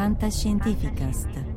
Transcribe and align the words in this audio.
Fantascientificast. 0.00 1.49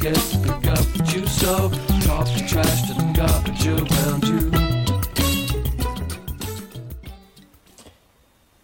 Forget 0.00 0.30
to 0.30 0.38
pick 0.38 0.66
up 0.66 0.96
what 0.96 1.14
you 1.14 1.26
sow. 1.26 1.68
Talk 2.00 2.24
the 2.32 2.42
trash 2.48 2.86
to 2.86 2.94
the 2.94 3.12
garbage 3.12 3.68
around 3.68 4.24
you. 4.24 4.50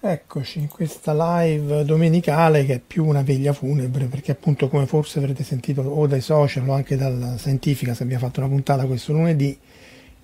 Eccoci 0.01 0.61
in 0.61 0.69
questa 0.69 1.13
live 1.13 1.85
domenicale 1.85 2.65
che 2.65 2.77
è 2.77 2.79
più 2.79 3.05
una 3.05 3.21
veglia 3.21 3.53
funebre 3.53 4.07
perché 4.07 4.33
appunto 4.33 4.69
come 4.69 4.87
forse 4.87 5.19
avrete 5.19 5.45
sentito 5.45 5.83
o 5.83 6.07
dai 6.07 6.23
social 6.23 6.67
o 6.71 6.73
anche 6.73 6.97
dalla 6.97 7.37
Scientifica 7.37 7.93
se 7.93 8.05
abbiamo 8.05 8.25
fatto 8.25 8.41
una 8.41 8.49
puntata 8.49 8.87
questo 8.87 9.13
lunedì 9.13 9.59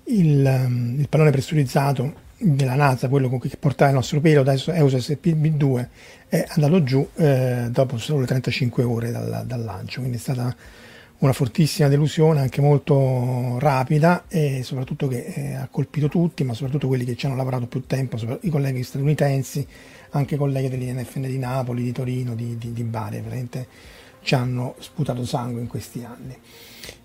il, 0.05 0.43
ehm, 0.43 0.95
il 0.97 1.09
pallone 1.09 1.29
pressurizzato 1.29 2.21
della 2.37 2.73
NASA, 2.73 3.07
quello 3.07 3.29
con 3.29 3.37
cui 3.37 3.51
portava 3.59 3.91
il 3.91 3.97
nostro 3.97 4.19
pelo 4.19 4.41
da 4.41 4.53
EUS 4.53 4.95
SPB2 4.95 5.87
è 6.27 6.43
andato 6.47 6.83
giù 6.83 7.07
eh, 7.17 7.67
dopo 7.69 7.99
solo 7.99 8.25
35 8.25 8.81
ore 8.81 9.11
dal, 9.11 9.43
dal 9.45 9.63
lancio, 9.63 9.99
quindi 9.99 10.17
è 10.17 10.19
stata 10.19 10.55
una 11.23 11.31
fortissima 11.33 11.87
delusione, 11.87 12.41
anche 12.41 12.59
molto 12.59 13.57
rapida 13.59 14.25
e 14.27 14.61
soprattutto 14.61 15.07
che 15.07 15.23
eh, 15.23 15.53
ha 15.53 15.69
colpito 15.71 16.09
tutti, 16.09 16.43
ma 16.43 16.53
soprattutto 16.53 16.87
quelli 16.87 17.05
che 17.05 17.15
ci 17.15 17.25
hanno 17.25 17.37
lavorato 17.37 17.65
più 17.65 17.85
tempo, 17.85 18.17
i 18.41 18.49
colleghi 18.49 18.83
statunitensi, 18.83 19.65
anche 20.11 20.35
i 20.35 20.37
colleghi 20.37 20.67
dell'INFN 20.67 21.21
di 21.21 21.37
Napoli, 21.37 21.83
di 21.83 21.93
Torino, 21.93 22.35
di, 22.35 22.57
di, 22.57 22.73
di 22.73 22.83
Bari, 22.83 23.21
veramente 23.21 23.67
ci 24.21 24.35
hanno 24.35 24.75
sputato 24.79 25.25
sangue 25.25 25.61
in 25.61 25.67
questi 25.67 26.03
anni. 26.03 26.37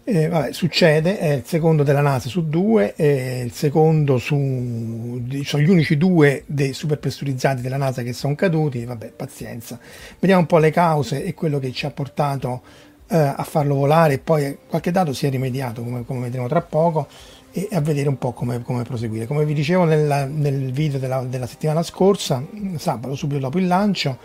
Eh, 0.02 0.27
vabbè, 0.27 0.52
succede, 0.52 1.19
è 1.19 1.33
il 1.34 1.42
secondo 1.44 1.84
della 1.84 2.00
NASA 2.00 2.28
su 2.28 2.48
due, 2.48 2.94
è 2.94 3.42
il 3.44 3.52
secondo 3.52 4.19
su... 4.19 5.22
sono 5.44 5.62
gli 5.62 5.69
unici 5.69 5.96
due 5.96 6.42
dei 6.46 6.72
super 6.72 6.98
pressurizzati 6.98 7.61
della 7.61 7.77
NASA 7.77 8.02
che 8.02 8.14
sono 8.14 8.34
caduti, 8.34 8.84
vabbè, 8.84 9.12
pazienza. 9.12 9.78
Vediamo 10.19 10.41
un 10.41 10.46
po' 10.48 10.58
le 10.58 10.70
cause 10.72 11.22
e 11.22 11.34
quello 11.34 11.58
che 11.61 11.70
ci 11.72 11.86
ha 11.86 11.91
portato 11.91 12.62
eh, 13.09 13.17
a 13.17 13.42
farlo 13.45 13.75
volare 13.75 14.14
e 14.14 14.19
poi 14.19 14.56
qualche 14.69 14.91
dato 14.91 15.12
si 15.12 15.27
è 15.27 15.31
rimediato, 15.31 15.83
come, 15.83 16.05
come 16.05 16.20
vedremo 16.20 16.48
tra 16.48 16.61
poco, 16.61 17.06
e 17.51 17.69
a 17.73 17.81
vedere 17.81 18.09
un 18.09 18.19
po' 18.19 18.33
come, 18.33 18.62
come 18.62 18.83
proseguire. 18.83 19.27
Come 19.27 19.45
vi 19.45 19.55
dicevo 19.55 19.84
nella- 19.84 20.27
nel 20.27 20.70
video 20.70 20.98
della, 20.98 21.25
della 21.25 21.47
settimana 21.47 21.83
scorsa, 21.83 22.45
sabato, 22.77 23.14
subito 23.14 23.41
dopo 23.41 23.59
il 23.59 23.67
lancio, 23.67 24.19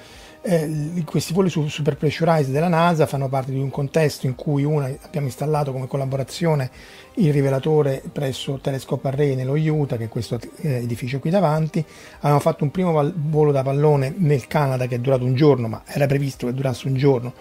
eh, 0.46 1.02
questi 1.06 1.32
voli 1.32 1.50
su 1.50 1.70
super 1.70 1.96
pressurized 1.96 2.52
della 2.52 2.68
NASA 2.68 3.06
fanno 3.06 3.30
parte 3.30 3.52
di 3.52 3.60
un 3.60 3.70
contesto 3.70 4.26
in 4.26 4.36
cui 4.36 4.66
una, 4.66 4.94
abbiamo 5.02 5.28
installato 5.28 5.72
come 5.72 5.88
collaborazione 5.88 6.70
il 7.16 7.32
rivelatore 7.32 8.04
presso 8.12 8.60
Telescope 8.62 9.08
Array 9.08 9.36
nello 9.36 9.54
Utah, 9.54 9.96
che 9.96 10.06
è 10.06 10.10
questo 10.10 10.38
eh, 10.58 10.76
edificio 10.76 11.20
qui 11.20 11.30
davanti. 11.30 11.84
Avevamo 12.18 12.42
fatto 12.42 12.66
un 12.66 12.72
primo 12.72 12.92
val- 12.92 13.14
volo 13.16 13.54
da 13.54 13.64
pallone 13.64 14.14
nel 14.18 14.46
Canada 14.48 14.86
che 14.86 14.96
è 14.96 15.00
durato 15.00 15.24
un 15.24 15.34
giorno, 15.34 15.70
ma 15.70 15.84
era 15.86 16.08
previsto 16.08 16.46
che 16.46 16.54
durasse 16.54 16.88
un 16.88 16.96
giorno, 16.96 17.34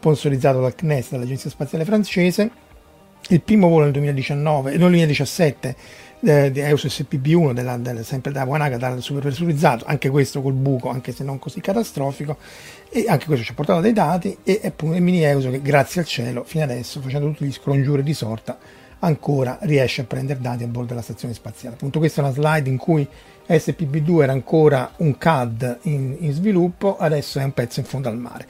sponsorizzato 0.00 0.62
dal 0.62 0.74
CNES, 0.74 1.10
dall'Agenzia 1.10 1.50
Spaziale 1.50 1.84
Francese. 1.84 2.50
Il 3.28 3.42
primo 3.42 3.68
volo 3.68 3.84
nel 3.84 3.92
2019, 3.92 4.70
nel 4.70 4.78
2017 4.78 5.76
eh, 6.22 6.50
di 6.50 6.60
EUS 6.60 6.86
SPB1, 6.86 7.52
della, 7.52 7.76
della- 7.76 8.02
sempre 8.02 8.32
da 8.32 8.44
Wanaga, 8.44 8.78
dal 8.78 9.02
superpressurizzato, 9.02 9.84
anche 9.86 10.08
questo 10.08 10.40
col 10.40 10.54
buco, 10.54 10.88
anche 10.88 11.12
se 11.12 11.22
non 11.22 11.38
così 11.38 11.60
catastrofico, 11.60 12.38
e 12.88 13.04
anche 13.08 13.26
questo 13.26 13.44
ci 13.44 13.52
ha 13.52 13.54
portato 13.54 13.80
dei 13.80 13.92
dati, 13.92 14.38
e 14.42 14.62
appunto 14.64 14.96
il 14.96 15.02
mini 15.02 15.22
EUS 15.22 15.44
che 15.50 15.60
grazie 15.60 16.00
al 16.00 16.06
cielo, 16.06 16.44
fino 16.44 16.64
adesso, 16.64 17.00
facendo 17.02 17.28
tutti 17.28 17.44
gli 17.44 17.52
scongiuri 17.52 18.02
di 18.02 18.14
sorta, 18.14 18.58
ancora 19.00 19.58
riesce 19.62 20.00
a 20.00 20.04
prendere 20.04 20.40
dati 20.40 20.64
a 20.64 20.66
bordo 20.66 20.88
della 20.88 21.02
stazione 21.02 21.34
spaziale. 21.34 21.74
Appunto 21.74 21.98
questa 21.98 22.22
è 22.22 22.24
una 22.24 22.32
slide 22.32 22.68
in 22.68 22.78
cui 22.78 23.06
SPB2 23.46 24.22
era 24.22 24.32
ancora 24.32 24.92
un 24.96 25.16
CAD 25.18 25.78
in, 25.82 26.16
in 26.20 26.32
sviluppo, 26.32 26.96
adesso 26.96 27.38
è 27.38 27.44
un 27.44 27.52
pezzo 27.52 27.80
in 27.80 27.86
fondo 27.86 28.08
al 28.08 28.16
mare. 28.16 28.46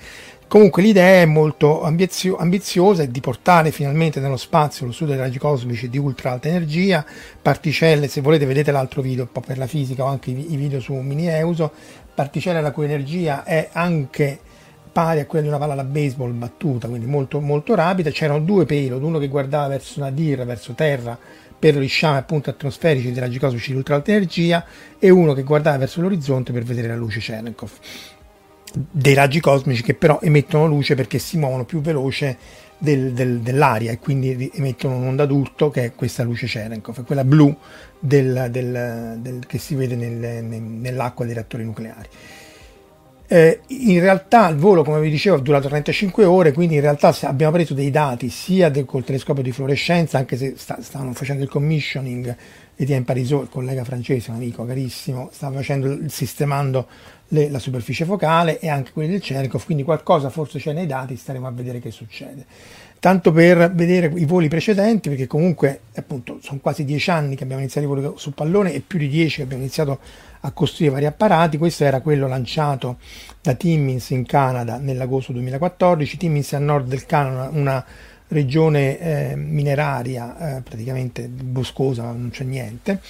Comunque 0.50 0.83
l'idea 0.83 1.22
è 1.22 1.27
molto 1.27 1.84
ambizio- 1.84 2.37
ambiziosa, 2.37 3.05
è 3.05 3.06
di 3.06 3.21
portare 3.21 3.71
finalmente 3.71 4.19
nello 4.19 4.37
spazio 4.37 4.84
lo 4.84 4.91
studio 4.91 5.15
dei 5.15 5.22
raggi 5.22 5.38
cosmici 5.38 5.88
di 5.88 5.97
ultra 5.97 6.33
alta 6.33 6.49
energia, 6.49 7.06
particelle, 7.41 8.09
se 8.09 8.21
volete 8.21 8.47
vedete 8.47 8.72
l'altro 8.72 9.00
video 9.00 9.22
un 9.22 9.31
po' 9.31 9.43
per 9.43 9.59
la 9.59 9.69
fisica 9.69 10.03
o 10.03 10.06
anche 10.09 10.33
i, 10.33 10.56
video 10.56 10.81
su 10.81 10.93
mini 10.94 11.28
Euso, 11.28 11.71
particelle 12.12 12.60
la 12.60 12.72
cui 12.72 12.87
energia 12.87 13.44
è 13.44 13.69
anche 13.71 14.41
pari 14.91 15.21
a 15.21 15.27
quella 15.27 15.44
di 15.44 15.50
una 15.50 15.59
palla 15.59 15.77
da 15.77 15.84
baseball 15.84 16.37
battuta, 16.37 16.89
quindi 16.89 17.06
molto, 17.06 17.39
molto 17.39 17.77
rapida. 17.77 18.10
C'erano 18.10 18.41
due 18.41 18.66
payload, 18.66 19.05
uno 19.05 19.21
che 19.21 19.28
guardava 19.28 19.69
verso 19.69 20.00
Nadir, 20.00 20.44
verso 20.44 20.72
terra, 20.72 21.16
per 21.56 21.78
gli 21.78 21.87
sciami 21.87 22.19
appunto 22.19 22.50
atmosferici 22.50 23.12
dei 23.12 23.21
raggi 23.21 23.39
cosmici 23.39 23.71
di 23.71 23.77
ultra 23.77 23.94
alta 23.94 24.10
energia, 24.10 24.65
e 24.99 25.10
uno 25.10 25.33
che 25.33 25.44
guardava 25.44 25.78
verso 25.78 26.00
l'orizzonte 26.00 26.50
per 26.50 26.65
vedere 26.65 26.89
la 26.89 26.97
luce 26.97 27.21
Cherenkov 27.21 27.71
dei 28.72 29.14
raggi 29.14 29.41
cosmici 29.41 29.82
che 29.82 29.94
però 29.94 30.19
emettono 30.22 30.66
luce 30.66 30.94
perché 30.94 31.19
si 31.19 31.38
muovono 31.38 31.64
più 31.64 31.81
veloce 31.81 32.36
del- 32.78 33.12
del- 33.12 33.41
dell'aria 33.41 33.91
e 33.91 33.98
quindi 33.98 34.50
emettono 34.54 34.97
un'onda 34.97 35.26
d'urto 35.26 35.70
che 35.70 35.84
è 35.84 35.94
questa 35.94 36.22
luce 36.22 36.47
Cherenkov, 36.47 37.04
quella 37.04 37.25
blu 37.25 37.54
del- 37.98 39.44
che 39.47 39.59
si 39.59 39.75
vede 39.75 39.97
nel- 39.97 40.44
nel- 40.44 40.62
nell'acqua 40.62 41.25
dei 41.25 41.34
reattori 41.34 41.64
nucleari. 41.64 42.09
Eh, 43.32 43.60
in 43.69 44.00
realtà 44.00 44.48
il 44.48 44.56
volo, 44.56 44.82
come 44.82 44.98
vi 45.00 45.09
dicevo, 45.09 45.36
è 45.36 45.41
durato 45.41 45.69
35 45.69 46.25
ore, 46.25 46.50
quindi 46.53 46.75
in 46.75 46.80
realtà 46.80 47.14
abbiamo 47.22 47.53
preso 47.53 47.75
dei 47.75 47.91
dati 47.91 48.28
sia 48.28 48.70
del, 48.70 48.84
col 48.86 49.04
telescopio 49.04 49.41
di 49.41 49.53
fluorescenza, 49.53 50.19
anche 50.19 50.36
se 50.36 50.54
sta- 50.56 50.78
stavano 50.80 51.12
facendo 51.12 51.44
il 51.44 51.48
commissioning, 51.48 52.34
Etienne 52.75 53.04
Parisot, 53.04 53.42
il 53.42 53.48
collega 53.48 53.84
francese, 53.84 54.30
un 54.30 54.36
amico 54.36 54.64
carissimo, 54.64 55.28
stava 55.32 55.56
facendo, 55.59 55.97
sistemando 56.09 56.88
le- 57.30 57.50
la 57.50 57.58
superficie 57.58 58.04
focale 58.04 58.58
e 58.60 58.68
anche 58.68 58.92
quelli 58.92 59.10
del 59.10 59.20
Cherenkov, 59.20 59.64
quindi 59.64 59.82
qualcosa 59.82 60.30
forse 60.30 60.58
c'è 60.58 60.72
nei 60.72 60.86
dati, 60.86 61.16
staremo 61.16 61.46
a 61.46 61.50
vedere 61.50 61.80
che 61.80 61.91
succede. 61.91 62.44
Tanto 62.98 63.32
per 63.32 63.72
vedere 63.72 64.12
i 64.14 64.26
voli 64.26 64.48
precedenti, 64.48 65.08
perché 65.08 65.26
comunque 65.26 65.80
appunto 65.94 66.38
sono 66.42 66.58
quasi 66.60 66.84
dieci 66.84 67.10
anni 67.10 67.34
che 67.34 67.44
abbiamo 67.44 67.62
iniziato 67.62 67.86
i 67.86 67.91
voli 67.91 68.12
su 68.16 68.34
pallone 68.34 68.74
e 68.74 68.80
più 68.80 68.98
di 68.98 69.08
dieci 69.08 69.36
che 69.36 69.42
abbiamo 69.42 69.62
iniziato 69.62 69.98
a 70.41 70.50
costruire 70.50 70.92
vari 70.92 71.06
apparati. 71.06 71.56
Questo 71.56 71.84
era 71.84 72.00
quello 72.00 72.28
lanciato 72.28 72.98
da 73.41 73.54
Timmins 73.54 74.10
in 74.10 74.26
Canada 74.26 74.76
nell'agosto 74.76 75.32
2014. 75.32 76.18
Timmins 76.18 76.52
è 76.52 76.56
a 76.56 76.58
nord 76.58 76.88
del 76.88 77.06
Canada, 77.06 77.48
una 77.50 77.82
regione 78.28 78.98
eh, 78.98 79.34
mineraria 79.34 80.58
eh, 80.58 80.60
praticamente 80.60 81.26
boscosa, 81.28 82.02
non 82.04 82.28
c'è 82.30 82.44
niente. 82.44 83.00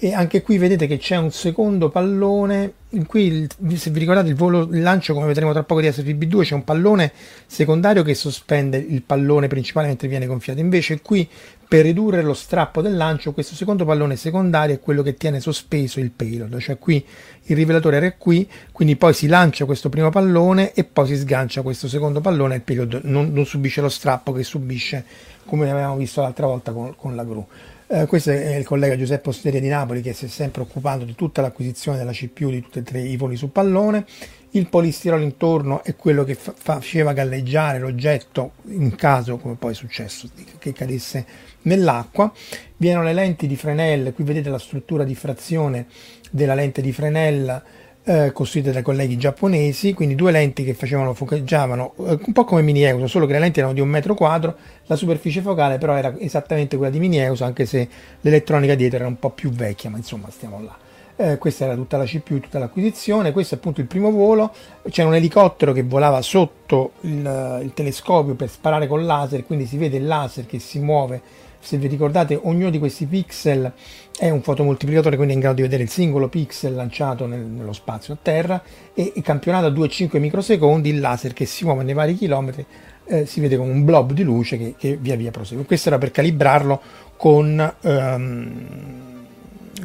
E 0.00 0.14
anche 0.14 0.42
qui 0.42 0.58
vedete 0.58 0.86
che 0.86 0.96
c'è 0.96 1.16
un 1.16 1.32
secondo 1.32 1.88
pallone. 1.88 2.72
In 2.90 3.04
cui, 3.04 3.26
il- 3.26 3.76
se 3.76 3.90
vi 3.90 3.98
ricordate, 3.98 4.28
il, 4.28 4.36
volo, 4.36 4.62
il 4.62 4.80
lancio, 4.80 5.12
come 5.12 5.26
vedremo 5.26 5.52
tra 5.52 5.64
poco 5.64 5.80
di 5.80 5.88
SFB2, 5.88 6.42
c'è 6.42 6.54
un 6.54 6.62
pallone 6.62 7.12
secondario 7.46 8.04
che 8.04 8.14
sospende 8.14 8.76
il 8.76 9.02
pallone 9.02 9.48
principale 9.48 9.88
mentre 9.88 10.06
viene 10.06 10.26
gonfiato. 10.26 10.60
Invece, 10.60 11.00
qui 11.02 11.28
per 11.66 11.84
ridurre 11.84 12.22
lo 12.22 12.32
strappo 12.32 12.80
del 12.80 12.96
lancio, 12.96 13.32
questo 13.32 13.56
secondo 13.56 13.84
pallone 13.84 14.14
secondario 14.14 14.76
è 14.76 14.80
quello 14.80 15.02
che 15.02 15.16
tiene 15.16 15.40
sospeso 15.40 16.00
il 16.00 16.12
payload, 16.12 16.56
cioè 16.60 16.78
qui 16.78 17.04
il 17.42 17.56
rivelatore 17.56 17.96
era 17.98 18.12
qui, 18.12 18.48
quindi 18.72 18.96
poi 18.96 19.12
si 19.12 19.26
lancia 19.26 19.66
questo 19.66 19.90
primo 19.90 20.08
pallone 20.08 20.72
e 20.72 20.84
poi 20.84 21.08
si 21.08 21.16
sgancia 21.16 21.60
questo 21.60 21.86
secondo 21.86 22.22
pallone 22.22 22.54
e 22.54 22.56
il 22.56 22.62
payload 22.62 23.00
non, 23.02 23.32
non 23.32 23.44
subisce 23.44 23.82
lo 23.82 23.90
strappo 23.90 24.32
che 24.32 24.44
subisce 24.44 25.04
come 25.44 25.70
avevamo 25.70 25.96
visto 25.96 26.22
l'altra 26.22 26.46
volta 26.46 26.72
con, 26.72 26.94
con 26.96 27.14
la 27.14 27.24
gru. 27.24 27.46
Eh, 27.90 28.04
questo 28.04 28.32
è 28.32 28.56
il 28.56 28.66
collega 28.66 28.98
Giuseppe 28.98 29.30
Osteria 29.30 29.60
di 29.60 29.68
Napoli 29.68 30.02
che 30.02 30.12
si 30.12 30.26
è 30.26 30.28
sempre 30.28 30.60
occupato 30.60 31.06
di 31.06 31.14
tutta 31.14 31.40
l'acquisizione 31.40 31.96
della 31.96 32.12
CPU 32.12 32.50
di 32.50 32.60
tutti 32.60 32.80
e 32.80 32.82
tre 32.82 33.00
i 33.00 33.16
voli 33.16 33.34
su 33.34 33.50
pallone. 33.50 34.04
Il 34.50 34.68
polistirolo 34.68 35.22
intorno 35.22 35.82
è 35.82 35.96
quello 35.96 36.22
che 36.22 36.34
fa- 36.34 36.52
faceva 36.54 37.14
galleggiare 37.14 37.78
l'oggetto 37.78 38.52
in 38.66 38.94
caso, 38.94 39.38
come 39.38 39.54
poi 39.54 39.72
è 39.72 39.74
successo, 39.74 40.28
che 40.58 40.74
cadesse 40.74 41.24
nell'acqua. 41.62 42.30
Viene 42.76 43.02
le 43.02 43.14
lenti 43.14 43.46
di 43.46 43.56
Fresnel, 43.56 44.12
qui 44.12 44.22
vedete 44.22 44.50
la 44.50 44.58
struttura 44.58 45.04
di 45.04 45.14
frazione 45.14 45.86
della 46.30 46.54
lente 46.54 46.82
di 46.82 46.92
Fresnel 46.92 47.62
eh, 48.08 48.32
costruite 48.32 48.72
dai 48.72 48.80
colleghi 48.80 49.18
giapponesi, 49.18 49.92
quindi 49.92 50.14
due 50.14 50.30
lenti 50.30 50.64
che 50.64 50.72
facevano, 50.72 51.12
foceggiavano 51.12 51.92
eh, 52.06 52.18
un 52.24 52.32
po' 52.32 52.44
come 52.44 52.62
Mini 52.62 52.82
Euso, 52.82 53.06
solo 53.06 53.26
che 53.26 53.34
le 53.34 53.38
lenti 53.38 53.58
erano 53.58 53.74
di 53.74 53.80
un 53.82 53.88
metro 53.88 54.14
quadro, 54.14 54.56
la 54.86 54.96
superficie 54.96 55.42
focale 55.42 55.76
però 55.76 55.94
era 55.94 56.14
esattamente 56.18 56.78
quella 56.78 56.90
di 56.90 56.98
Mini 56.98 57.18
Euso, 57.18 57.44
anche 57.44 57.66
se 57.66 57.86
l'elettronica 58.22 58.74
dietro 58.74 59.00
era 59.00 59.06
un 59.06 59.18
po' 59.18 59.28
più 59.28 59.50
vecchia, 59.50 59.90
ma 59.90 59.98
insomma 59.98 60.30
stiamo 60.30 60.62
là. 60.62 60.76
Eh, 61.16 61.36
questa 61.36 61.66
era 61.66 61.74
tutta 61.74 61.98
la 61.98 62.04
CPU, 62.04 62.40
tutta 62.40 62.58
l'acquisizione, 62.58 63.32
questo 63.32 63.56
è 63.56 63.58
appunto 63.58 63.80
il 63.82 63.86
primo 63.86 64.10
volo, 64.10 64.54
c'era 64.88 65.06
un 65.06 65.14
elicottero 65.14 65.72
che 65.72 65.82
volava 65.82 66.22
sotto 66.22 66.92
il, 67.02 67.60
il 67.62 67.72
telescopio 67.74 68.34
per 68.36 68.48
sparare 68.48 68.86
con 68.86 69.04
laser, 69.04 69.44
quindi 69.44 69.66
si 69.66 69.76
vede 69.76 69.98
il 69.98 70.06
laser 70.06 70.46
che 70.46 70.58
si 70.60 70.78
muove 70.78 71.20
se 71.60 71.76
vi 71.76 71.86
ricordate 71.86 72.38
ognuno 72.40 72.70
di 72.70 72.78
questi 72.78 73.06
pixel 73.06 73.72
è 74.18 74.30
un 74.30 74.42
fotomoltiplicatore 74.42 75.16
quindi 75.16 75.32
è 75.34 75.36
in 75.36 75.42
grado 75.42 75.56
di 75.56 75.62
vedere 75.62 75.82
il 75.82 75.90
singolo 75.90 76.28
pixel 76.28 76.74
lanciato 76.74 77.26
nel, 77.26 77.40
nello 77.40 77.72
spazio 77.72 78.14
a 78.14 78.18
terra 78.20 78.62
e, 78.94 79.12
campionato 79.22 79.66
a 79.66 79.70
2-5 79.70 80.18
microsecondi 80.18 80.88
il 80.88 81.00
laser 81.00 81.32
che 81.32 81.46
si 81.46 81.64
muove 81.64 81.84
nei 81.84 81.94
vari 81.94 82.14
chilometri 82.14 82.66
eh, 83.08 83.26
si 83.26 83.40
vede 83.40 83.56
come 83.56 83.72
un 83.72 83.84
blob 83.84 84.12
di 84.12 84.22
luce 84.22 84.58
che, 84.58 84.74
che, 84.76 84.96
via 84.96 85.16
via 85.16 85.30
prosegue. 85.30 85.64
Questo 85.64 85.88
era 85.88 85.98
per 85.98 86.10
calibrarlo 86.10 86.80
con, 87.16 87.74
um, 87.80 89.26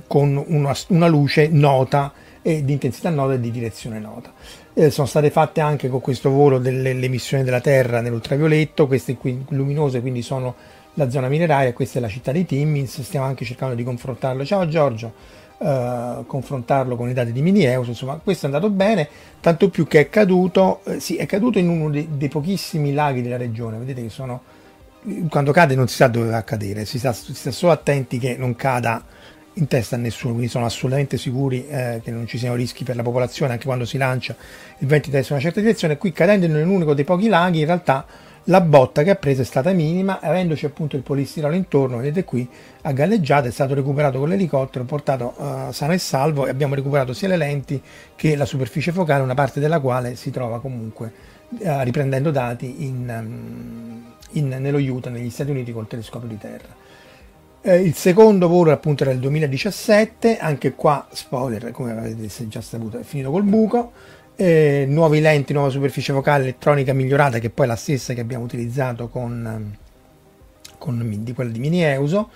con 0.07 0.43
una, 0.47 0.75
una, 0.89 1.07
luce 1.07 1.47
nota 1.47 2.13
e 2.41 2.63
di 2.65 2.73
intensità 2.73 3.09
nota 3.09 3.33
e 3.33 3.39
di 3.39 3.49
direzione 3.49 3.99
nota. 3.99 4.33
Eh, 4.73 4.89
sono 4.89 5.07
state 5.07 5.29
fatte 5.29 5.61
anche 5.61 5.87
con 5.87 6.01
questo 6.01 6.29
volo 6.29 6.59
delle 6.59 6.91
emissioni 6.91 7.43
della 7.43 7.61
Terra 7.61 8.01
nell'ultravioletto 8.01 8.87
queste 8.87 9.15
qui 9.15 9.45
luminose 9.49 10.01
quindi 10.01 10.23
sono 10.23 10.55
la 10.95 11.09
zona 11.09 11.27
mineraria, 11.27 11.73
questa 11.73 11.97
è 11.97 12.01
la 12.01 12.07
città 12.07 12.31
di 12.31 12.45
Timmins, 12.45 13.01
stiamo 13.01 13.25
anche 13.25 13.45
cercando 13.45 13.73
di 13.75 13.83
confrontarlo, 13.83 14.45
ciao 14.45 14.67
Giorgio, 14.67 15.13
eh, 15.57 16.23
confrontarlo 16.25 16.95
con 16.95 17.09
i 17.09 17.13
dati 17.13 17.31
di 17.31 17.41
Minieus, 17.41 17.87
insomma 17.87 18.19
questo 18.23 18.45
è 18.45 18.49
andato 18.49 18.69
bene, 18.69 19.07
tanto 19.39 19.69
più 19.69 19.87
che 19.87 20.01
è 20.01 20.09
caduto, 20.09 20.81
eh, 20.85 20.99
sì, 20.99 21.15
è 21.15 21.25
caduto 21.25 21.57
in 21.57 21.69
uno 21.69 21.89
dei, 21.89 22.07
dei, 22.11 22.29
pochissimi 22.29 22.93
laghi 22.93 23.21
della 23.21 23.37
regione, 23.37 23.77
vedete 23.77 24.03
che 24.03 24.09
sono, 24.09 24.41
quando 25.29 25.51
cade 25.51 25.73
non 25.73 25.87
si 25.87 25.95
sa 25.95 26.07
dove 26.07 26.29
va 26.29 26.37
a 26.37 26.43
cadere, 26.43 26.85
si 26.85 26.99
sta, 26.99 27.11
si 27.11 27.33
sta 27.33 27.51
solo 27.51 27.71
attenti 27.71 28.19
che 28.19 28.35
non 28.37 28.55
cada 28.55 29.03
in 29.57 29.67
testa 29.67 29.95
a 29.95 29.99
nessuno, 29.99 30.33
quindi 30.33 30.49
sono 30.49 30.65
assolutamente 30.65 31.17
sicuri 31.17 31.67
eh, 31.67 32.01
che 32.03 32.11
non 32.11 32.27
ci 32.27 32.37
siano 32.37 32.55
rischi 32.55 32.83
per 32.83 32.95
la 32.95 33.03
popolazione 33.03 33.53
anche 33.53 33.65
quando 33.65 33.85
si 33.85 33.97
lancia 33.97 34.35
il 34.79 34.87
vento 34.87 35.09
in 35.09 35.23
una 35.29 35.39
certa 35.39 35.59
direzione, 35.59 35.97
qui 35.97 36.11
cadendo 36.11 36.45
in 36.45 36.67
uno 36.67 36.93
dei 36.93 37.03
pochi 37.03 37.27
laghi 37.27 37.59
in 37.59 37.65
realtà 37.65 38.05
la 38.45 38.61
botta 38.61 39.03
che 39.03 39.09
ha 39.09 39.15
preso 39.15 39.41
è 39.41 39.45
stata 39.45 39.71
minima, 39.71 40.19
avendoci 40.19 40.65
appunto 40.65 40.95
il 40.97 41.01
polistirolo 41.01 41.53
intorno, 41.53 41.97
vedete 41.97 42.25
qui, 42.25 42.47
a 42.81 42.91
galleggiata, 42.91 43.47
è 43.47 43.51
stato 43.51 43.73
recuperato 43.73 44.19
con 44.19 44.27
l'elicottero, 44.27 44.83
portato 44.83 45.33
uh, 45.37 45.71
sano 45.71 45.93
e 45.93 45.97
salvo 45.97 46.45
e 46.45 46.49
abbiamo 46.49 46.75
recuperato 46.75 47.13
sia 47.13 47.29
le 47.29 47.37
lenti 47.37 47.81
che 48.15 48.35
la 48.35 48.45
superficie 48.45 48.91
focale, 48.91 49.23
una 49.23 49.33
parte 49.33 49.61
della 49.61 49.79
quale 49.79 50.15
si 50.15 50.29
trova 50.29 50.59
comunque 50.59 51.13
uh, 51.49 51.81
riprendendo 51.83 52.31
dati 52.31 52.85
in, 52.85 53.15
um, 53.17 54.13
in, 54.31 54.47
nello 54.49 54.79
Utah, 54.79 55.09
negli 55.09 55.29
Stati 55.29 55.51
Uniti, 55.51 55.71
col 55.71 55.87
telescopio 55.87 56.27
di 56.27 56.37
terra. 56.37 56.81
Eh, 57.65 57.77
il 57.77 57.95
secondo 57.95 58.49
volo 58.49 58.71
appunto 58.71 59.03
era 59.03 59.13
il 59.13 59.19
2017, 59.19 60.37
anche 60.37 60.73
qua, 60.73 61.07
spoiler, 61.09 61.71
come 61.71 61.91
avete 61.91 62.49
già 62.49 62.59
saputo, 62.59 62.99
è 62.99 63.03
finito 63.03 63.31
col 63.31 63.43
buco 63.43 63.91
eh, 64.35 64.85
nuovi 64.87 65.19
lenti, 65.19 65.53
nuova 65.53 65.69
superficie 65.69 66.13
focale 66.13 66.43
elettronica 66.43 66.93
migliorata 66.93 67.39
che 67.39 67.49
poi 67.49 67.65
è 67.65 67.67
la 67.69 67.75
stessa 67.75 68.13
che 68.13 68.21
abbiamo 68.21 68.43
utilizzato 68.43 69.07
con, 69.09 69.75
con 70.77 71.23
di 71.23 71.33
quella 71.33 71.51
di 71.51 71.59
Mini 71.59 71.83
Euso. 71.83 72.29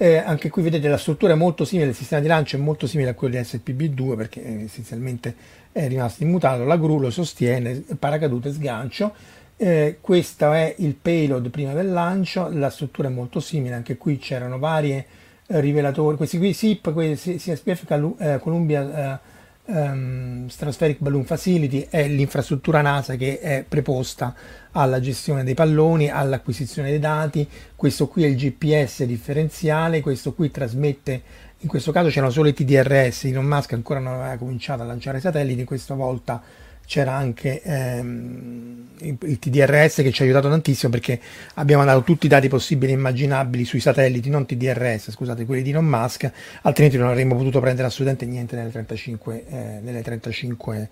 Eh, 0.00 0.16
anche 0.16 0.48
qui 0.48 0.62
vedete 0.62 0.86
la 0.86 0.96
struttura 0.96 1.32
è 1.32 1.36
molto 1.36 1.64
simile, 1.64 1.88
il 1.88 1.94
sistema 1.94 2.20
di 2.20 2.28
lancio 2.28 2.56
è 2.56 2.60
molto 2.60 2.86
simile 2.86 3.10
a 3.10 3.14
quello 3.14 3.34
di 3.34 3.40
SPB2 3.40 4.16
perché 4.16 4.44
eh, 4.44 4.62
essenzialmente 4.62 5.34
è 5.72 5.88
rimasto 5.88 6.22
immutato, 6.22 6.64
la 6.64 6.76
gru 6.76 7.00
lo 7.00 7.10
sostiene, 7.10 7.82
paracadute 7.98 8.52
sgancio. 8.52 9.12
Eh, 9.56 9.98
questo 10.00 10.52
è 10.52 10.72
il 10.78 10.94
payload 10.94 11.50
prima 11.50 11.72
del 11.72 11.90
lancio, 11.90 12.48
la 12.52 12.70
struttura 12.70 13.08
è 13.08 13.10
molto 13.10 13.40
simile, 13.40 13.74
anche 13.74 13.96
qui 13.96 14.18
c'erano 14.18 14.60
varie 14.60 15.04
eh, 15.48 15.60
rivelatori, 15.60 16.16
questi 16.16 16.38
qui 16.38 16.52
SIP, 16.52 16.92
questi 16.92 17.36
CSPF 17.36 18.14
eh, 18.18 18.38
Columbia 18.40 19.20
um, 19.68 20.46
Stratospheric 20.48 20.98
Balloon 21.00 21.24
Facility 21.24 21.86
è 21.88 22.06
l'infrastruttura 22.06 22.80
NASA 22.80 23.16
che 23.16 23.38
è 23.40 23.64
preposta 23.66 24.34
alla 24.72 25.00
gestione 25.00 25.44
dei 25.44 25.54
palloni, 25.54 26.10
all'acquisizione 26.10 26.90
dei 26.90 26.98
dati. 26.98 27.48
Questo 27.74 28.08
qui 28.08 28.24
è 28.24 28.26
il 28.26 28.36
GPS 28.36 29.04
differenziale, 29.04 30.00
questo 30.00 30.34
qui 30.34 30.50
trasmette, 30.50 31.22
in 31.58 31.68
questo 31.68 31.92
caso 31.92 32.08
c'erano 32.08 32.30
solo 32.30 32.48
i 32.48 32.54
TDRS, 32.54 33.24
Elon 33.24 33.44
Musk 33.44 33.72
ancora 33.72 33.98
non 33.98 34.14
aveva 34.14 34.36
cominciato 34.36 34.82
a 34.82 34.86
lanciare 34.86 35.20
satelliti, 35.20 35.64
questa 35.64 35.94
volta 35.94 36.40
c'era 36.88 37.12
anche 37.12 37.60
ehm, 37.62 38.86
il 39.00 39.38
TDRS 39.38 39.96
che 39.96 40.10
ci 40.10 40.22
ha 40.22 40.24
aiutato 40.24 40.48
tantissimo 40.48 40.90
perché 40.90 41.20
abbiamo 41.56 41.84
dato 41.84 42.02
tutti 42.02 42.24
i 42.24 42.30
dati 42.30 42.48
possibili 42.48 42.92
e 42.92 42.94
immaginabili 42.94 43.66
sui 43.66 43.78
satelliti, 43.78 44.30
non 44.30 44.46
TDRS, 44.46 45.10
scusate, 45.10 45.44
quelli 45.44 45.60
di 45.60 45.68
Elon 45.68 45.84
Musk, 45.84 46.32
altrimenti 46.62 46.96
non 46.96 47.08
avremmo 47.08 47.36
potuto 47.36 47.60
prendere 47.60 47.88
assolutamente 47.88 48.24
niente 48.24 48.56
nelle 48.56 48.70
35, 48.70 49.44
eh, 49.50 49.80
nelle 49.82 50.00
35 50.00 50.88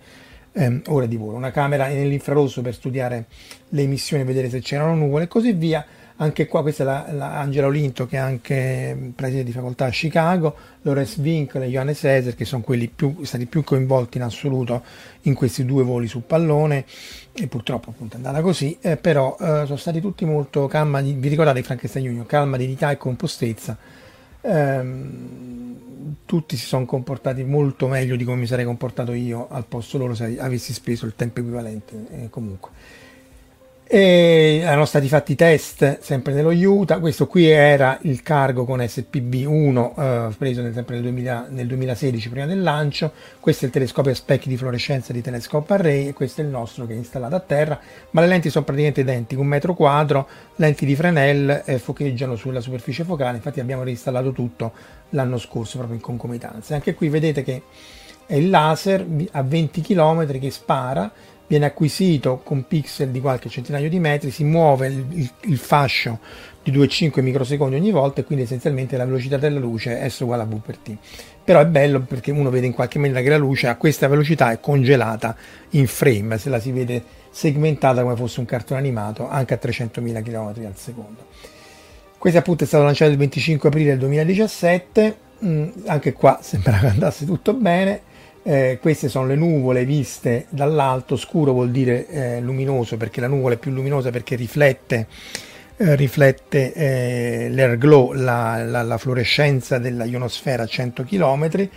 ehm, 0.51 0.81
ore 0.85 1.07
di 1.07 1.15
volo. 1.15 1.35
Una 1.35 1.49
camera 1.49 1.87
nell'infrarosso 1.87 2.61
per 2.61 2.75
studiare 2.75 3.25
le 3.69 3.81
emissioni, 3.81 4.23
vedere 4.23 4.51
se 4.51 4.59
c'erano 4.59 4.93
nuvole 4.93 5.23
e 5.23 5.27
così 5.27 5.51
via 5.53 5.83
anche 6.17 6.47
qua 6.47 6.61
questa 6.61 6.83
è 6.83 6.85
la, 6.85 7.05
la 7.11 7.39
Angela 7.39 7.67
Olinto 7.67 8.07
che 8.07 8.17
è 8.17 8.19
anche 8.19 9.11
preside 9.15 9.43
di 9.43 9.51
facoltà 9.51 9.85
a 9.85 9.89
Chicago, 9.89 10.55
Lorenz 10.81 11.17
Winkler 11.17 11.63
e 11.63 11.69
Johannes 11.69 12.03
Eser 12.03 12.35
che 12.35 12.45
sono 12.45 12.61
quelli 12.61 12.87
più, 12.87 13.23
stati 13.23 13.45
più 13.45 13.63
coinvolti 13.63 14.17
in 14.17 14.23
assoluto 14.23 14.83
in 15.21 15.35
questi 15.35 15.63
due 15.65 15.83
voli 15.83 16.07
su 16.07 16.23
pallone 16.25 16.85
e 17.33 17.47
purtroppo 17.47 17.91
appunto 17.91 18.15
è 18.15 18.17
andata 18.17 18.41
così, 18.41 18.77
eh, 18.81 18.97
però 18.97 19.37
eh, 19.39 19.63
sono 19.65 19.77
stati 19.77 20.01
tutti 20.01 20.25
molto 20.25 20.65
calma, 20.67 21.01
di, 21.01 21.13
vi 21.13 21.27
ricordate 21.27 21.61
Frankenstein 21.61 22.05
Junior, 22.05 22.25
calma, 22.25 22.57
dignità 22.57 22.89
e 22.89 22.97
compostezza. 22.97 23.77
Ehm, 24.41 25.75
tutti 26.25 26.57
si 26.57 26.65
sono 26.65 26.85
comportati 26.85 27.43
molto 27.43 27.87
meglio 27.87 28.15
di 28.15 28.23
come 28.23 28.37
mi 28.37 28.47
sarei 28.47 28.65
comportato 28.65 29.13
io 29.13 29.47
al 29.49 29.65
posto 29.65 29.97
loro 29.97 30.15
se 30.15 30.37
avessi 30.39 30.73
speso 30.73 31.05
il 31.05 31.15
tempo 31.15 31.41
equivalente 31.41 32.05
eh, 32.11 32.29
comunque. 32.29 32.71
E 33.89 34.59
erano 34.63 34.83
stati 34.83 35.07
fatti 35.07 35.33
test 35.35 35.99
sempre 36.01 36.33
nello 36.33 36.51
Utah. 36.51 36.99
Questo 36.99 37.25
qui 37.25 37.45
era 37.45 37.97
il 38.01 38.21
cargo 38.21 38.65
con 38.65 38.79
SPB1 38.79 40.29
eh, 40.29 40.35
preso 40.37 40.61
nel, 40.61 40.73
sempre 40.73 40.95
nel, 40.95 41.03
2000, 41.03 41.45
nel, 41.51 41.67
2016 41.67 42.29
prima 42.29 42.45
del 42.45 42.61
lancio. 42.61 43.13
Questo 43.39 43.63
è 43.63 43.67
il 43.67 43.73
telescopio 43.73 44.11
a 44.11 44.15
specchi 44.15 44.49
di 44.49 44.57
fluorescenza 44.57 45.13
di 45.13 45.21
Telescope 45.21 45.73
Array 45.73 46.07
e 46.09 46.13
questo 46.13 46.41
è 46.41 46.43
il 46.43 46.49
nostro 46.49 46.85
che 46.85 46.91
è 46.91 46.97
installato 46.97 47.35
a 47.35 47.39
terra. 47.39 47.79
Ma 48.09 48.19
le 48.19 48.27
lenti 48.27 48.49
sono 48.49 48.65
praticamente 48.65 48.99
identiche, 48.99 49.39
un 49.39 49.47
metro 49.47 49.73
quadro, 49.73 50.27
lenti 50.57 50.85
di 50.85 50.93
Fresnel 50.93 51.61
eh, 51.63 51.79
focheggiano 51.79 52.35
sulla 52.35 52.59
superficie 52.59 53.05
focale. 53.05 53.37
Infatti 53.37 53.61
abbiamo 53.61 53.83
reinstallato 53.83 54.33
tutto 54.33 54.73
l'anno 55.11 55.37
scorso 55.37 55.77
proprio 55.77 55.95
in 55.95 56.03
concomitanza. 56.03 56.75
Anche 56.75 56.93
qui 56.93 57.07
vedete 57.07 57.41
che 57.41 57.61
è 58.25 58.35
il 58.35 58.49
laser 58.49 59.05
a 59.31 59.41
20 59.41 59.79
km 59.79 60.39
che 60.39 60.51
spara 60.51 61.09
viene 61.47 61.65
acquisito 61.65 62.41
con 62.43 62.67
pixel 62.67 63.09
di 63.09 63.21
qualche 63.21 63.49
centinaio 63.49 63.89
di 63.89 63.99
metri, 63.99 64.31
si 64.31 64.43
muove 64.43 64.87
il, 64.87 65.05
il, 65.11 65.31
il 65.45 65.57
fascio 65.57 66.19
di 66.61 66.71
2,5 66.71 67.21
microsecondi 67.21 67.75
ogni 67.75 67.91
volta 67.91 68.19
e 68.19 68.25
quindi 68.25 68.43
essenzialmente 68.43 68.97
la 68.97 69.05
velocità 69.05 69.37
della 69.37 69.59
luce 69.59 69.99
è 69.99 70.09
S 70.09 70.19
uguale 70.19 70.43
a 70.43 70.45
V 70.45 70.59
per 70.59 70.77
T. 70.77 70.95
Però 71.43 71.61
è 71.61 71.65
bello 71.65 72.01
perché 72.01 72.31
uno 72.31 72.49
vede 72.49 72.65
in 72.65 72.73
qualche 72.73 72.99
maniera 72.99 73.21
che 73.21 73.29
la 73.29 73.37
luce 73.37 73.67
a 73.67 73.77
questa 73.77 74.09
velocità 74.09 74.51
è 74.51 74.59
congelata 74.59 75.35
in 75.71 75.87
frame, 75.87 76.37
se 76.37 76.49
la 76.49 76.59
si 76.59 76.71
vede 76.71 77.01
segmentata 77.29 78.01
come 78.01 78.17
fosse 78.17 78.41
un 78.41 78.45
cartone 78.45 78.79
animato 78.79 79.29
anche 79.29 79.53
a 79.53 79.59
300.000 79.61 80.23
km 80.23 80.65
al 80.65 80.75
secondo. 80.75 81.25
Questo 82.17 82.39
appunto 82.39 82.65
è 82.65 82.67
stato 82.67 82.83
lanciato 82.83 83.11
il 83.11 83.17
25 83.17 83.69
aprile 83.69 83.91
del 83.91 83.99
2017, 83.99 85.17
mm, 85.45 85.67
anche 85.85 86.11
qua 86.11 86.39
sembra 86.41 86.79
che 86.79 86.87
andasse 86.87 87.25
tutto 87.25 87.53
bene, 87.53 88.01
eh, 88.47 88.79
queste 88.81 89.09
sono 89.09 89.27
le 89.27 89.35
nuvole 89.35 89.83
viste 89.83 90.45
dall'alto, 90.47 91.17
scuro 91.17 91.51
vuol 91.51 91.69
dire 91.69 92.07
eh, 92.07 92.39
luminoso 92.39 92.95
perché 92.95 93.19
la 93.19 93.27
nuvola 93.27 93.55
è 93.55 93.57
più 93.57 93.71
luminosa 93.71 94.09
perché 94.09 94.37
riflette, 94.37 95.07
eh, 95.75 95.95
riflette 95.95 96.71
eh, 96.71 97.49
l'airglow, 97.49 98.13
la, 98.13 98.63
la, 98.63 98.83
la, 98.83 98.97
fluorescenza 98.97 99.79
della 99.79 100.05
ionosfera 100.05 100.63
a 100.63 100.65
100 100.65 101.03
km 101.03 101.69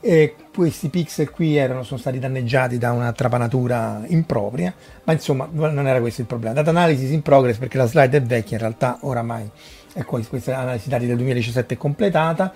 e 0.00 0.34
questi 0.54 0.88
pixel 0.88 1.28
qui 1.28 1.56
erano, 1.56 1.82
sono 1.82 2.00
stati 2.00 2.18
danneggiati 2.18 2.78
da 2.78 2.92
una 2.92 3.12
trapanatura 3.12 4.02
impropria, 4.06 4.72
ma 5.04 5.12
insomma 5.12 5.46
non 5.52 5.86
era 5.86 6.00
questo 6.00 6.22
il 6.22 6.26
problema. 6.26 6.54
Data 6.54 6.70
analysis 6.70 7.10
in 7.10 7.20
progress 7.20 7.58
perché 7.58 7.76
la 7.76 7.86
slide 7.86 8.16
è 8.16 8.22
vecchia, 8.22 8.56
in 8.56 8.62
realtà 8.62 8.96
oramai 9.02 9.50
è 9.94 10.02
questa 10.04 10.58
analisi 10.58 10.88
dati 10.88 11.06
del 11.06 11.16
2017 11.16 11.74
è 11.74 11.76
completata 11.76 12.52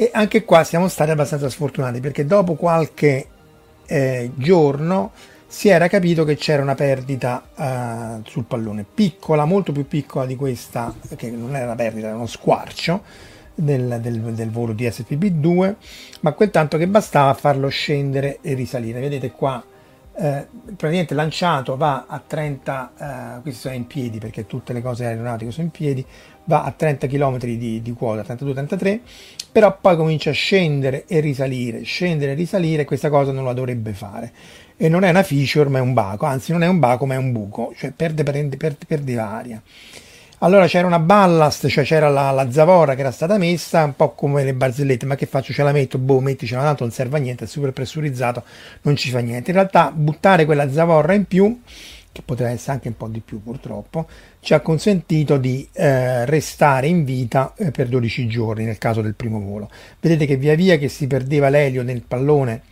e 0.00 0.08
anche 0.14 0.46
qua 0.46 0.64
siamo 0.64 0.88
stati 0.88 1.10
abbastanza 1.10 1.50
sfortunati 1.50 2.00
perché 2.00 2.24
dopo 2.24 2.54
qualche 2.54 3.26
eh, 3.84 4.30
giorno 4.34 5.12
si 5.46 5.68
era 5.68 5.88
capito 5.88 6.24
che 6.24 6.36
c'era 6.36 6.62
una 6.62 6.74
perdita 6.74 7.42
eh, 7.54 8.26
sul 8.26 8.44
pallone, 8.44 8.86
piccola, 8.94 9.44
molto 9.44 9.72
più 9.72 9.86
piccola 9.86 10.24
di 10.24 10.36
questa, 10.36 10.94
che 11.16 11.30
non 11.30 11.54
era 11.54 11.66
una 11.66 11.74
perdita, 11.74 12.06
era 12.06 12.16
uno 12.16 12.24
squarcio. 12.24 13.02
del, 13.54 13.98
del, 14.00 14.20
del 14.20 14.50
volo 14.50 14.72
di 14.72 14.86
SPB2, 14.86 15.74
ma 16.20 16.32
quel 16.32 16.48
tanto 16.48 16.78
che 16.78 16.88
bastava 16.88 17.34
farlo 17.34 17.68
scendere 17.68 18.38
e 18.40 18.54
risalire. 18.54 19.00
Vedete 19.00 19.32
qua 19.32 19.62
eh, 20.20 20.46
praticamente 20.64 21.14
lanciato 21.14 21.76
va 21.76 22.04
a 22.06 22.22
30, 22.24 22.92
eh, 23.38 23.40
questi 23.42 23.60
sono 23.60 23.74
in 23.74 23.86
piedi 23.86 24.18
perché 24.18 24.46
tutte 24.46 24.72
le 24.72 24.82
cose 24.82 25.06
aeronautiche 25.06 25.50
sono 25.50 25.64
in 25.64 25.70
piedi, 25.70 26.04
va 26.50 26.64
a 26.64 26.72
30 26.72 27.06
km 27.06 27.38
di, 27.38 27.80
di 27.80 27.92
quota, 27.92 28.34
32-33, 28.34 28.98
però 29.52 29.78
poi 29.80 29.96
comincia 29.96 30.30
a 30.30 30.32
scendere 30.32 31.04
e 31.06 31.20
risalire, 31.20 31.82
scendere 31.84 32.32
e 32.32 32.34
risalire, 32.34 32.84
questa 32.84 33.08
cosa 33.08 33.30
non 33.30 33.44
la 33.44 33.52
dovrebbe 33.52 33.92
fare. 33.92 34.32
E 34.76 34.88
non 34.88 35.04
è 35.04 35.10
una 35.10 35.22
feature 35.22 35.68
ma 35.68 35.78
è 35.78 35.80
un 35.80 35.92
baco, 35.92 36.26
anzi 36.26 36.50
non 36.50 36.64
è 36.64 36.66
un 36.66 36.80
baco 36.80 37.06
ma 37.06 37.14
è 37.14 37.18
un 37.18 37.30
buco, 37.30 37.72
cioè 37.76 37.92
perde, 37.92 38.24
perde, 38.24 38.56
perde, 38.56 38.84
perde 38.86 39.18
aria. 39.18 39.62
Allora 40.42 40.66
c'era 40.66 40.86
una 40.86 40.98
ballast, 40.98 41.68
cioè 41.68 41.84
c'era 41.84 42.08
la, 42.08 42.30
la, 42.30 42.50
zavorra 42.50 42.94
che 42.94 43.00
era 43.00 43.10
stata 43.10 43.36
messa, 43.36 43.84
un 43.84 43.94
po' 43.94 44.14
come 44.14 44.42
le 44.42 44.54
barzellette, 44.54 45.04
ma 45.04 45.14
che 45.14 45.26
faccio? 45.26 45.52
Ce 45.52 45.62
la 45.62 45.70
metto, 45.70 45.98
boh, 45.98 46.20
metticela, 46.20 46.62
tanto 46.62 46.82
non 46.82 46.92
serve 46.92 47.18
a 47.18 47.20
niente, 47.20 47.44
è 47.44 47.46
super 47.46 47.72
pressurizzato, 47.72 48.42
non 48.82 48.96
ci 48.96 49.10
fa 49.10 49.18
niente. 49.18 49.50
In 49.50 49.56
realtà 49.56 49.92
buttare 49.94 50.46
quella 50.46 50.72
zavorra 50.72 51.12
in 51.12 51.26
più, 51.26 51.60
che 52.10 52.22
poteva 52.24 52.48
essere 52.48 52.72
anche 52.72 52.88
un 52.88 52.96
po' 52.96 53.08
di 53.08 53.20
più 53.20 53.42
purtroppo, 53.42 54.08
ci 54.40 54.54
ha 54.54 54.60
consentito 54.60 55.36
di 55.36 55.68
eh, 55.72 56.24
restare 56.24 56.86
in 56.86 57.04
vita 57.04 57.52
eh, 57.56 57.70
per 57.70 57.88
12 57.88 58.26
giorni 58.26 58.64
nel 58.64 58.78
caso 58.78 59.02
del 59.02 59.14
primo 59.14 59.40
volo. 59.40 59.70
Vedete 60.00 60.26
che 60.26 60.36
via 60.36 60.54
via 60.54 60.78
che 60.78 60.88
si 60.88 61.06
perdeva 61.06 61.48
l'elio 61.48 61.82
nel 61.82 62.02
pallone 62.02 62.62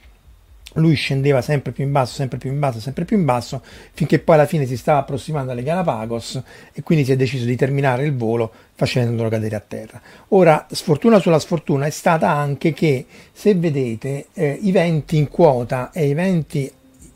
lui 0.74 0.94
scendeva 0.94 1.40
sempre 1.40 1.72
più 1.72 1.84
in 1.84 1.92
basso, 1.92 2.14
sempre 2.14 2.38
più 2.38 2.50
in 2.50 2.58
basso, 2.58 2.80
sempre 2.80 3.04
più 3.04 3.16
in 3.16 3.24
basso, 3.24 3.62
finché 3.92 4.18
poi 4.18 4.34
alla 4.36 4.46
fine 4.46 4.66
si 4.66 4.76
stava 4.76 4.98
approssimando 4.98 5.52
alle 5.52 5.62
Galapagos 5.62 6.40
e 6.72 6.82
quindi 6.82 7.04
si 7.04 7.12
è 7.12 7.16
deciso 7.16 7.44
di 7.44 7.56
terminare 7.56 8.04
il 8.04 8.14
volo 8.14 8.52
facendolo 8.74 9.28
cadere 9.28 9.56
a 9.56 9.62
terra. 9.66 10.00
Ora, 10.28 10.66
sfortuna 10.70 11.18
sulla 11.18 11.38
sfortuna 11.38 11.86
è 11.86 11.90
stata 11.90 12.30
anche 12.30 12.72
che, 12.72 13.06
se 13.32 13.54
vedete, 13.54 14.26
eh, 14.34 14.58
i 14.60 14.70
venti 14.70 15.16
in 15.16 15.28
quota 15.28 15.90
e 15.90 16.06
i 16.06 16.14
venti 16.14 16.70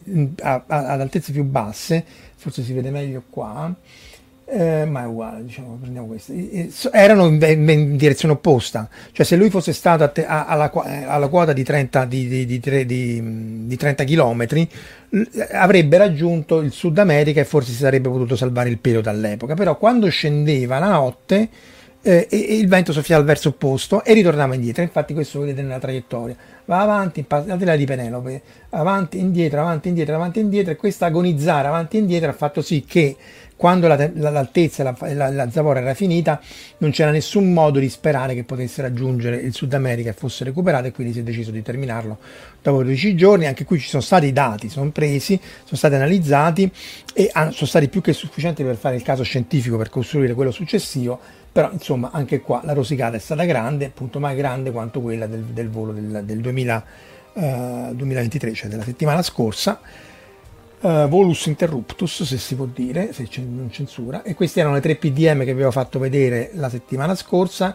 mm, 0.08 0.26
ad 0.38 1.00
altezze 1.00 1.32
più 1.32 1.44
basse, 1.44 2.04
forse 2.34 2.62
si 2.62 2.72
vede 2.72 2.90
meglio 2.90 3.22
qua, 3.28 3.72
eh, 4.44 4.84
ma 4.84 5.02
è 5.02 5.06
uguale, 5.06 5.44
diciamo, 5.44 5.78
prendiamo 5.80 6.08
questo. 6.08 6.32
Erano 6.92 7.26
in, 7.26 7.68
in, 7.68 7.96
direzione 7.96 8.34
opposta, 8.34 8.88
cioè 9.12 9.24
se 9.24 9.36
lui 9.36 9.50
fosse 9.50 9.72
stato 9.72 10.10
te, 10.10 10.26
a, 10.26 10.46
alla, 10.46 10.70
eh, 10.84 11.04
alla, 11.04 11.28
quota 11.28 11.52
di 11.52 11.62
30, 11.62 12.04
di, 12.04 12.46
di, 12.46 12.60
di 13.66 13.76
30 13.76 14.04
km 14.04 14.46
avrebbe 15.52 15.98
raggiunto 15.98 16.60
il 16.60 16.72
Sud 16.72 16.98
America 16.98 17.40
e 17.40 17.44
forse 17.44 17.72
si 17.72 17.78
sarebbe 17.78 18.08
potuto 18.08 18.36
salvare 18.36 18.68
il 18.68 18.78
pelo 18.78 19.00
dall'epoca, 19.00 19.54
però 19.54 19.76
quando 19.76 20.08
scendeva 20.08 20.78
la 20.78 20.88
notte 20.88 21.48
eh, 22.02 22.26
il 22.30 22.66
vento 22.66 22.92
soffiava 22.92 23.20
al 23.20 23.26
verso 23.26 23.50
opposto 23.50 24.04
e 24.04 24.12
ritornava 24.12 24.54
indietro, 24.54 24.82
infatti 24.82 25.14
questo 25.14 25.38
lo 25.38 25.44
vedete 25.44 25.62
nella 25.62 25.78
traiettoria, 25.78 26.34
va 26.72 26.80
avanti, 26.80 27.24
la 27.28 27.56
tela 27.56 27.76
di 27.76 27.84
Penelope, 27.84 28.42
avanti, 28.70 29.18
indietro, 29.18 29.60
avanti, 29.60 29.88
indietro, 29.88 30.14
avanti, 30.14 30.40
indietro 30.40 30.72
e 30.72 30.76
questo 30.76 31.04
agonizzare 31.04 31.68
avanti 31.68 31.96
e 31.96 32.00
indietro 32.00 32.30
ha 32.30 32.32
fatto 32.32 32.62
sì 32.62 32.84
che 32.86 33.16
quando 33.54 33.86
la, 33.86 34.10
l'altezza 34.14 34.82
e 34.82 34.84
la, 34.84 35.14
la, 35.14 35.30
la, 35.30 35.50
zavorra 35.50 35.80
era 35.80 35.94
finita 35.94 36.40
non 36.78 36.90
c'era 36.90 37.12
nessun 37.12 37.52
modo 37.52 37.78
di 37.78 37.88
sperare 37.88 38.34
che 38.34 38.42
potesse 38.42 38.82
raggiungere 38.82 39.36
il 39.36 39.54
Sud 39.54 39.72
America 39.74 40.10
e 40.10 40.14
fosse 40.14 40.42
recuperato 40.42 40.88
e 40.88 40.92
quindi 40.92 41.12
si 41.12 41.20
è 41.20 41.22
deciso 41.22 41.52
di 41.52 41.62
terminarlo 41.62 42.18
dopo 42.60 42.82
12 42.82 43.14
giorni. 43.14 43.46
Anche 43.46 43.64
qui 43.64 43.78
ci 43.78 43.88
sono 43.88 44.02
stati 44.02 44.26
i 44.26 44.32
dati, 44.32 44.68
sono 44.68 44.90
presi, 44.90 45.38
sono 45.62 45.76
stati 45.76 45.94
analizzati 45.94 46.68
e 47.14 47.30
sono 47.32 47.52
stati 47.52 47.88
più 47.88 48.00
che 48.00 48.12
sufficienti 48.12 48.64
per 48.64 48.74
fare 48.74 48.96
il 48.96 49.02
caso 49.02 49.22
scientifico 49.22 49.76
per 49.76 49.90
costruire 49.90 50.34
quello 50.34 50.50
successivo 50.50 51.20
però 51.52 51.70
insomma 51.70 52.10
anche 52.12 52.40
qua 52.40 52.62
la 52.64 52.72
rosicata 52.72 53.16
è 53.16 53.20
stata 53.20 53.44
grande, 53.44 53.84
appunto 53.84 54.18
mai 54.18 54.34
grande 54.34 54.70
quanto 54.72 55.02
quella 55.02 55.26
del, 55.26 55.42
del 55.44 55.68
volo 55.68 55.92
del, 55.92 56.22
del 56.24 56.40
2000, 56.40 56.84
uh, 57.34 57.94
2023, 57.94 58.52
cioè 58.54 58.70
della 58.70 58.82
settimana 58.82 59.22
scorsa. 59.22 59.80
Uh, 60.80 61.06
volus 61.06 61.46
interruptus, 61.46 62.24
se 62.24 62.38
si 62.38 62.56
può 62.56 62.64
dire, 62.64 63.12
se 63.12 63.28
non 63.46 63.70
censura, 63.70 64.22
e 64.22 64.34
questi 64.34 64.58
erano 64.58 64.74
le 64.74 64.80
tre 64.80 64.96
PDM 64.96 65.38
che 65.38 65.44
vi 65.44 65.50
avevo 65.52 65.70
fatto 65.70 66.00
vedere 66.00 66.50
la 66.54 66.68
settimana 66.68 67.14
scorsa, 67.14 67.72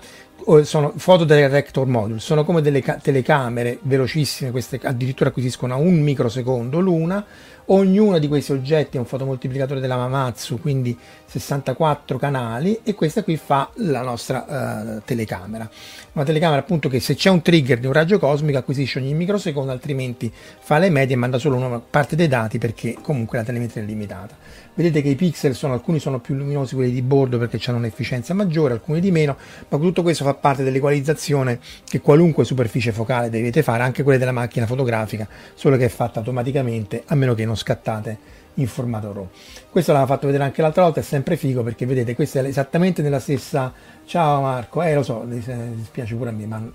sono 0.63 0.93
foto 0.95 1.25
del 1.25 1.49
rector 1.49 1.87
module, 1.87 2.19
sono 2.19 2.45
come 2.45 2.61
delle 2.61 2.81
telecamere 3.01 3.79
velocissime, 3.81 4.51
queste 4.51 4.79
addirittura 4.81 5.29
acquisiscono 5.29 5.73
a 5.73 5.77
un 5.77 5.99
microsecondo 5.99 6.79
l'una, 6.79 7.25
Ognuno 7.69 8.17
di 8.17 8.29
questi 8.29 8.53
oggetti 8.53 8.95
è 8.95 8.99
un 8.99 9.05
fotomoltiplicatore 9.05 9.81
della 9.81 9.97
Mamatsu, 9.97 10.61
quindi 10.61 10.97
64 11.25 12.17
canali 12.17 12.79
e 12.81 12.93
questa 12.93 13.23
qui 13.23 13.35
fa 13.35 13.69
la 13.75 14.01
nostra 14.01 14.45
uh, 14.47 15.01
telecamera. 15.03 15.69
Una 16.13 16.23
telecamera 16.23 16.61
appunto 16.61 16.87
che 16.87 17.01
se 17.01 17.15
c'è 17.15 17.29
un 17.29 17.41
trigger 17.41 17.79
di 17.79 17.87
un 17.87 17.91
raggio 17.91 18.19
cosmico 18.19 18.57
acquisisce 18.57 18.99
ogni 18.99 19.13
microsecondo, 19.13 19.73
altrimenti 19.73 20.31
fa 20.33 20.77
le 20.77 20.89
medie 20.89 21.15
e 21.15 21.17
manda 21.17 21.37
solo 21.39 21.57
una 21.57 21.79
parte 21.79 22.15
dei 22.15 22.29
dati 22.29 22.57
perché 22.57 22.95
comunque 23.01 23.37
la 23.37 23.43
telemetria 23.43 23.83
è 23.83 23.85
limitata. 23.85 24.37
Vedete 24.77 25.01
che 25.01 25.09
i 25.09 25.15
pixel 25.15 25.55
sono, 25.55 25.73
alcuni 25.73 25.97
sono 25.97 26.19
più 26.19 26.35
luminosi 26.35 26.75
quelli 26.75 26.91
di 26.91 27.01
bordo 27.01 27.39
perché 27.39 27.59
hanno 27.65 27.79
un'efficienza 27.79 28.35
maggiore, 28.35 28.73
alcuni 28.73 28.99
di 28.99 29.09
meno, 29.09 29.35
ma 29.69 29.77
tutto 29.79 30.03
questo 30.03 30.23
fa 30.23 30.35
parte 30.35 30.61
dell'equalizzazione 30.63 31.59
che 31.83 31.99
qualunque 31.99 32.45
superficie 32.45 32.91
focale 32.91 33.31
dovete 33.31 33.63
fare, 33.63 33.81
anche 33.81 34.03
quelle 34.03 34.19
della 34.19 34.31
macchina 34.31 34.67
fotografica, 34.67 35.27
solo 35.55 35.77
che 35.77 35.85
è 35.85 35.89
fatta 35.89 36.19
automaticamente, 36.19 37.01
a 37.07 37.15
meno 37.15 37.33
che 37.33 37.43
non 37.43 37.57
scattate 37.57 38.19
in 38.53 38.67
formato 38.67 39.11
RAW. 39.13 39.29
Questo 39.71 39.93
l'aveva 39.93 40.13
fatto 40.13 40.27
vedere 40.27 40.43
anche 40.43 40.61
l'altra 40.61 40.83
volta, 40.83 40.99
è 40.99 41.03
sempre 41.03 41.37
figo 41.37 41.63
perché 41.63 41.87
vedete, 41.87 42.13
questa 42.13 42.41
è 42.41 42.43
esattamente 42.43 43.01
nella 43.01 43.19
stessa... 43.19 43.73
Ciao 44.05 44.41
Marco, 44.41 44.83
eh 44.83 44.93
lo 44.93 45.01
so, 45.01 45.23
mi 45.25 45.41
dispiace 45.73 46.13
pure 46.13 46.29
a 46.29 46.33
me, 46.33 46.45
ma... 46.45 46.71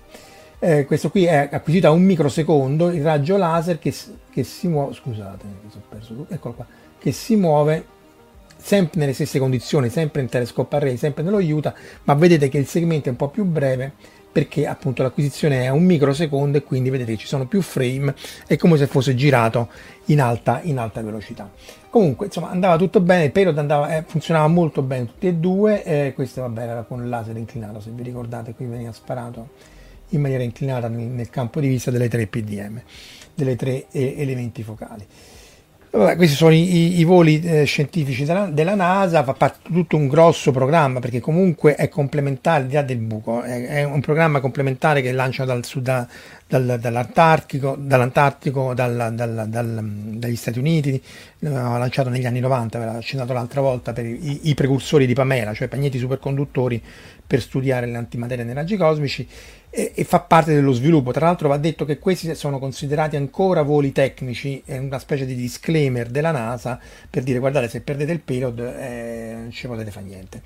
Eh, 0.59 0.85
questo 0.85 1.09
qui 1.09 1.23
è 1.23 1.49
acquisito 1.51 1.87
a 1.87 1.91
un 1.91 2.03
microsecondo, 2.03 2.91
il 2.91 3.01
raggio 3.01 3.37
laser 3.37 3.79
che, 3.79 3.93
che 4.29 4.43
si 4.43 4.67
muove, 4.67 4.93
scusate, 4.93 5.45
mi 5.45 5.69
sono 5.69 5.83
perso, 5.89 6.25
eccolo 6.29 6.53
qua, 6.53 6.65
che 7.03 7.11
si 7.11 7.35
muove 7.35 7.85
sempre 8.55 9.01
nelle 9.01 9.11
stesse 9.11 9.39
condizioni, 9.39 9.89
sempre 9.89 10.21
in 10.21 10.29
telescope 10.29 10.77
array, 10.77 10.95
sempre 10.95 11.21
nello 11.21 11.39
Utah, 11.39 11.73
ma 12.03 12.13
vedete 12.13 12.47
che 12.47 12.57
il 12.57 12.65
segmento 12.65 13.09
è 13.09 13.11
un 13.11 13.17
po' 13.17 13.27
più 13.27 13.43
breve 13.43 13.91
perché 14.31 14.65
appunto 14.65 15.03
l'acquisizione 15.03 15.63
è 15.63 15.69
un 15.69 15.83
microsecondo 15.83 16.57
e 16.57 16.63
quindi 16.63 16.89
vedete 16.89 17.11
che 17.11 17.17
ci 17.17 17.27
sono 17.27 17.45
più 17.45 17.61
frame, 17.61 18.15
è 18.47 18.55
come 18.55 18.77
se 18.77 18.87
fosse 18.87 19.15
girato 19.15 19.67
in 20.05 20.21
alta, 20.21 20.61
in 20.63 20.77
alta 20.77 21.01
velocità. 21.01 21.51
Comunque 21.89 22.27
insomma 22.27 22.51
andava 22.51 22.77
tutto 22.77 23.01
bene, 23.01 23.25
il 23.25 23.31
payload 23.33 23.57
andava, 23.57 23.97
eh, 23.97 24.03
funzionava 24.07 24.47
molto 24.47 24.81
bene 24.81 25.07
tutti 25.07 25.27
e 25.27 25.33
due, 25.33 25.83
eh, 25.83 26.13
questo 26.15 26.39
vabbè 26.39 26.61
era 26.61 26.83
con 26.83 27.03
il 27.03 27.09
laser 27.09 27.35
inclinato, 27.35 27.81
se 27.81 27.89
vi 27.93 28.01
ricordate 28.01 28.53
qui 28.53 28.65
veniva 28.65 28.93
sparato 28.93 29.49
in 30.09 30.21
maniera 30.21 30.41
inclinata 30.41 30.87
nel, 30.87 31.07
nel 31.07 31.29
campo 31.29 31.59
di 31.59 31.67
vista 31.67 31.91
delle 31.91 32.07
tre 32.07 32.27
PDM, 32.27 32.81
delle 33.35 33.57
tre 33.57 33.87
eh, 33.91 34.15
elementi 34.17 34.63
focali. 34.63 35.05
Vabbè, 35.95 36.15
questi 36.15 36.35
sono 36.35 36.55
i, 36.55 36.97
i 36.97 37.03
voli 37.03 37.39
eh, 37.39 37.65
scientifici 37.65 38.25
della, 38.25 38.47
della, 38.47 38.73
NASA, 38.73 39.23
fa 39.23 39.33
parte 39.33 39.59
di 39.67 39.75
tutto 39.75 39.95
un 39.95 40.07
grosso 40.07 40.51
programma 40.51 40.99
perché 40.99 41.19
comunque 41.19 41.75
è 41.75 41.87
complementare, 41.87 42.63
al 42.63 42.67
di 42.67 42.73
là 42.73 42.81
del 42.81 42.97
buco, 42.97 43.43
è, 43.43 43.67
è 43.67 43.83
un 43.83 44.01
programma 44.01 44.39
complementare 44.39 45.03
che 45.03 45.11
lancia 45.11 45.45
dal 45.45 45.63
sud, 45.63 45.83
da, 45.83 46.07
dal, 46.47 46.79
dall'Antartico, 46.79 47.75
dall'Antartico 47.77 48.73
dal, 48.73 49.13
dal, 49.13 49.47
dagli 50.15 50.35
Stati 50.35 50.57
Uniti, 50.57 50.99
l'ha 51.39 51.77
lanciato 51.77 52.09
negli 52.09 52.25
anni 52.25 52.39
90, 52.39 52.79
ve 52.79 52.85
l'ha 52.85 52.93
accennato 52.93 53.33
l'altra 53.33 53.61
volta 53.61 53.93
per 53.93 54.07
i, 54.07 54.49
i 54.49 54.55
precursori 54.55 55.05
di 55.05 55.13
Pamela, 55.13 55.53
cioè 55.53 55.67
pagnetti 55.67 55.99
superconduttori 55.99 56.81
per 57.27 57.39
studiare 57.39 57.85
l'antimateria 57.85 58.43
nei 58.43 58.55
raggi 58.55 58.77
cosmici 58.77 59.27
e, 59.75 59.91
e, 59.95 60.03
fa 60.03 60.19
parte 60.19 60.53
dello 60.53 60.71
sviluppo. 60.71 61.11
Tra 61.11 61.25
l'altro 61.25 61.47
va 61.49 61.57
detto 61.57 61.83
che 61.83 61.97
questi 61.97 62.35
sono 62.35 62.59
considerati 62.59 63.15
ancora 63.15 63.63
voli 63.63 63.91
tecnici, 63.91 64.61
è 64.63 64.77
una 64.77 64.99
specie 64.99 65.25
di 65.25 65.33
disclaimer 65.33 66.09
della 66.09 66.29
NASA 66.29 66.79
per 67.09 67.23
dire 67.23 67.39
guardate 67.39 67.67
se 67.67 67.81
perdete 67.81 68.11
il 68.11 68.19
payload 68.19 68.59
eh, 68.59 69.33
non 69.35 69.51
ci 69.51 69.65
potete 69.65 69.89
fare 69.89 70.05
niente. 70.05 70.41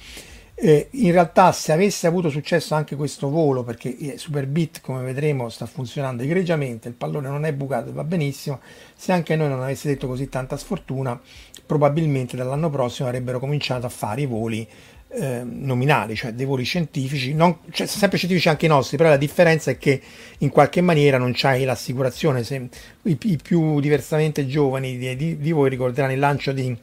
Eh, 0.59 0.87
in 0.91 1.11
realtà 1.11 1.51
se 1.51 1.71
avesse 1.71 2.07
avuto 2.07 2.29
successo 2.29 2.73
anche 2.73 2.95
questo 2.95 3.29
volo, 3.29 3.63
perché 3.63 3.95
eh, 3.97 4.17
Superbit 4.17 4.79
come 4.79 5.03
vedremo 5.03 5.49
sta 5.49 5.65
funzionando 5.65 6.23
egregiamente, 6.23 6.87
il 6.87 6.93
pallone 6.93 7.27
non 7.27 7.43
è 7.43 7.53
bucato 7.53 7.89
e 7.89 7.91
va 7.91 8.05
benissimo, 8.05 8.61
se 8.95 9.11
anche 9.11 9.35
noi 9.35 9.49
non 9.49 9.61
avesse 9.61 9.89
detto 9.89 10.07
così 10.07 10.29
tanta 10.29 10.55
sfortuna, 10.55 11.19
probabilmente 11.65 12.37
dall'anno 12.37 12.69
prossimo 12.69 13.09
avrebbero 13.09 13.39
cominciato 13.39 13.85
a 13.85 13.89
fare 13.89 14.21
i 14.21 14.25
voli 14.25 14.67
eh, 15.09 15.41
nominali, 15.43 16.15
cioè 16.15 16.33
dei 16.33 16.45
voli 16.45 16.63
scientifici, 16.63 17.33
non, 17.33 17.59
cioè, 17.71 17.87
sempre 17.87 18.17
scientifici 18.17 18.49
anche 18.49 18.65
i 18.65 18.69
nostri, 18.69 18.97
però 18.97 19.09
la 19.09 19.17
differenza 19.17 19.71
è 19.71 19.77
che 19.77 20.01
in 20.39 20.49
qualche 20.49 20.81
maniera 20.81 21.17
non 21.17 21.31
c'hai 21.33 21.63
l'assicurazione. 21.63 22.43
Se, 22.43 22.69
i, 23.03 23.17
i, 23.21 23.37
più 23.41 23.79
diversamente 23.79 24.45
giovani 24.47 24.97
di, 24.97 25.15
di, 25.15 25.37
di, 25.37 25.51
voi 25.51 25.69
ricorderanno 25.69 26.13
il 26.13 26.19
lancio 26.19 26.51
di, 26.51 26.75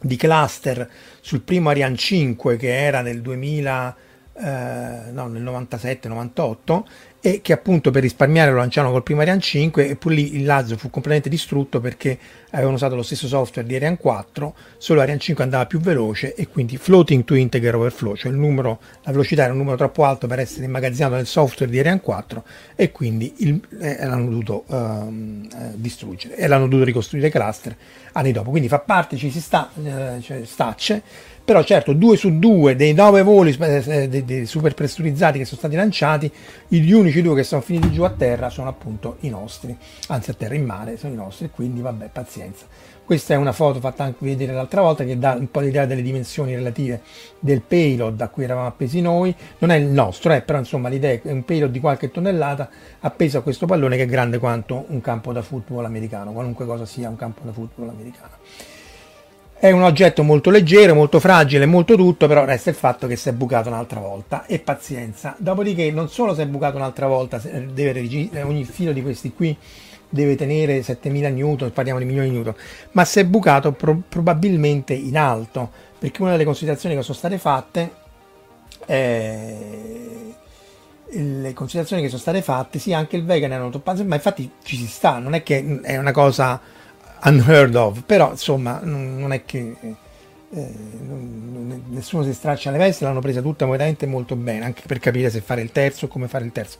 di 0.00 0.16
cluster 0.16 0.88
sul 1.20 1.40
primo 1.40 1.70
Ariane 1.70 1.96
5 1.96 2.56
che 2.56 2.74
era 2.74 3.00
nel 3.00 3.20
2000 3.20 3.96
eh, 4.40 5.10
no, 5.10 5.26
nel 5.26 5.42
97-98 5.42 6.82
e 7.20 7.40
che 7.42 7.52
appunto 7.52 7.90
per 7.90 8.02
risparmiare 8.02 8.50
lo 8.50 8.58
lanciarono 8.58 8.92
col 8.92 9.02
primo 9.02 9.20
Ariane 9.22 9.40
5 9.40 9.88
e 9.88 9.96
pure 9.96 10.14
lì 10.14 10.36
il 10.36 10.44
Lazio 10.44 10.76
fu 10.76 10.88
completamente 10.88 11.28
distrutto 11.28 11.80
perché 11.80 12.16
avevano 12.50 12.76
usato 12.76 12.94
lo 12.94 13.02
stesso 13.02 13.26
software 13.26 13.66
di 13.66 13.74
Ariane 13.74 13.96
4, 13.96 14.54
solo 14.78 15.00
Ariane 15.00 15.18
5 15.18 15.42
andava 15.42 15.66
più 15.66 15.80
veloce 15.80 16.34
e 16.34 16.48
quindi 16.48 16.76
floating 16.76 17.24
to 17.24 17.34
integer 17.34 17.74
overflow, 17.74 18.14
cioè 18.14 18.30
numero, 18.32 18.78
la 19.02 19.10
velocità 19.10 19.42
era 19.42 19.52
un 19.52 19.58
numero 19.58 19.76
troppo 19.76 20.04
alto 20.04 20.26
per 20.26 20.38
essere 20.38 20.64
immagazzinato 20.64 21.14
nel 21.16 21.26
software 21.26 21.70
di 21.70 21.78
Ariane 21.78 22.00
4 22.00 22.44
e 22.76 22.92
quindi 22.92 23.34
il, 23.38 23.60
eh, 23.80 24.06
l'hanno 24.06 24.28
dovuto 24.28 24.64
ehm, 24.70 25.48
eh, 25.52 25.70
distruggere 25.74 26.36
e 26.36 26.46
l'hanno 26.46 26.68
dovuto 26.68 26.84
ricostruire 26.84 27.30
cluster 27.30 27.76
anni 28.12 28.32
dopo. 28.32 28.50
Quindi 28.50 28.68
fa 28.68 28.78
parte, 28.78 29.16
ci 29.16 29.30
si 29.30 29.40
sta, 29.40 29.70
eh, 29.82 30.20
cioè, 30.20 30.44
stacce 30.44 31.02
però 31.48 31.64
certo 31.64 31.94
due 31.94 32.18
su 32.18 32.38
due 32.38 32.76
dei 32.76 32.92
nove 32.92 33.22
voli 33.22 33.56
eh, 33.58 34.06
dei 34.06 34.44
super 34.44 34.74
pressurizzati 34.74 35.38
che 35.38 35.46
sono 35.46 35.56
stati 35.56 35.76
lanciati, 35.76 36.30
gli 36.68 36.92
unici 36.92 37.22
due 37.22 37.36
che 37.36 37.42
sono 37.42 37.62
finiti 37.62 37.90
giù 37.90 38.02
a 38.02 38.10
terra 38.10 38.50
sono 38.50 38.68
appunto 38.68 39.16
i 39.20 39.30
nostri, 39.30 39.74
anzi 40.08 40.28
a 40.28 40.34
terra 40.34 40.56
in 40.56 40.66
mare 40.66 40.98
sono 40.98 41.14
i 41.14 41.16
nostri, 41.16 41.48
quindi 41.48 41.80
vabbè 41.80 42.10
pazienza. 42.12 42.66
Questa 43.02 43.32
è 43.32 43.38
una 43.38 43.52
foto 43.52 43.80
fatta 43.80 44.04
anche 44.04 44.26
vedere 44.26 44.52
l'altra 44.52 44.82
volta 44.82 45.04
che 45.04 45.18
dà 45.18 45.36
un 45.40 45.50
po' 45.50 45.60
l'idea 45.60 45.86
delle 45.86 46.02
dimensioni 46.02 46.54
relative 46.54 47.00
del 47.38 47.62
payload 47.62 48.20
a 48.20 48.28
cui 48.28 48.44
eravamo 48.44 48.66
appesi 48.66 49.00
noi, 49.00 49.34
non 49.60 49.70
è 49.70 49.76
il 49.76 49.86
nostro, 49.86 50.34
eh, 50.34 50.42
però 50.42 50.58
insomma 50.58 50.90
l'idea 50.90 51.12
è 51.12 51.30
un 51.30 51.46
payload 51.46 51.70
di 51.70 51.80
qualche 51.80 52.10
tonnellata 52.10 52.68
appeso 53.00 53.38
a 53.38 53.40
questo 53.40 53.64
pallone 53.64 53.96
che 53.96 54.02
è 54.02 54.06
grande 54.06 54.36
quanto 54.36 54.84
un 54.88 55.00
campo 55.00 55.32
da 55.32 55.40
football 55.40 55.86
americano, 55.86 56.32
qualunque 56.32 56.66
cosa 56.66 56.84
sia 56.84 57.08
un 57.08 57.16
campo 57.16 57.40
da 57.44 57.52
football 57.52 57.88
americano. 57.88 58.36
È 59.60 59.72
un 59.72 59.82
oggetto 59.82 60.22
molto 60.22 60.50
leggero, 60.50 60.94
molto 60.94 61.18
fragile, 61.18 61.66
molto 61.66 61.96
tutto, 61.96 62.28
però 62.28 62.44
resta 62.44 62.70
il 62.70 62.76
fatto 62.76 63.08
che 63.08 63.16
si 63.16 63.28
è 63.28 63.32
bucato 63.32 63.68
un'altra 63.68 63.98
volta 63.98 64.46
e 64.46 64.60
pazienza. 64.60 65.34
Dopodiché 65.36 65.90
non 65.90 66.08
solo 66.08 66.32
si 66.32 66.42
è 66.42 66.46
bucato 66.46 66.76
un'altra 66.76 67.08
volta, 67.08 67.38
deve, 67.38 68.30
ogni 68.42 68.64
filo 68.64 68.92
di 68.92 69.02
questi 69.02 69.32
qui 69.32 69.56
deve 70.08 70.36
tenere 70.36 70.82
7000 70.82 71.28
newton, 71.30 71.72
parliamo 71.72 71.98
di 71.98 72.04
milioni 72.04 72.28
di 72.28 72.34
newton, 72.36 72.54
ma 72.92 73.04
si 73.04 73.18
è 73.18 73.24
bucato 73.24 73.72
pro- 73.72 74.00
probabilmente 74.08 74.94
in 74.94 75.18
alto, 75.18 75.68
perché 75.98 76.22
una 76.22 76.30
delle 76.30 76.44
considerazioni 76.44 76.94
che 76.94 77.02
sono 77.02 77.16
state 77.16 77.38
fatte 77.38 77.90
eh, 78.86 80.34
le 81.10 81.52
considerazioni 81.52 82.02
che 82.02 82.08
sono 82.08 82.20
state 82.20 82.42
fatte, 82.42 82.78
sì, 82.78 82.92
anche 82.92 83.16
il 83.16 83.24
vegan 83.24 83.52
erano 83.52 83.70
toppato, 83.70 84.04
ma 84.04 84.14
infatti 84.14 84.50
ci 84.62 84.76
si 84.76 84.86
sta, 84.86 85.18
non 85.18 85.34
è 85.34 85.42
che 85.42 85.80
è 85.82 85.96
una 85.96 86.12
cosa 86.12 86.60
unheard 87.24 87.74
of, 87.74 88.02
però 88.04 88.30
insomma 88.30 88.80
non 88.82 89.32
è 89.32 89.44
che 89.44 89.74
eh, 90.50 90.74
nessuno 91.88 92.22
si 92.22 92.32
straccia 92.32 92.70
le 92.70 92.78
vesti, 92.78 93.04
l'hanno 93.04 93.20
presa 93.20 93.42
tutta 93.42 93.66
veramente 93.66 94.06
molto 94.06 94.36
bene, 94.36 94.64
anche 94.64 94.82
per 94.86 94.98
capire 94.98 95.30
se 95.30 95.40
fare 95.40 95.60
il 95.60 95.72
terzo 95.72 96.06
o 96.06 96.08
come 96.08 96.28
fare 96.28 96.44
il 96.44 96.52
terzo. 96.52 96.78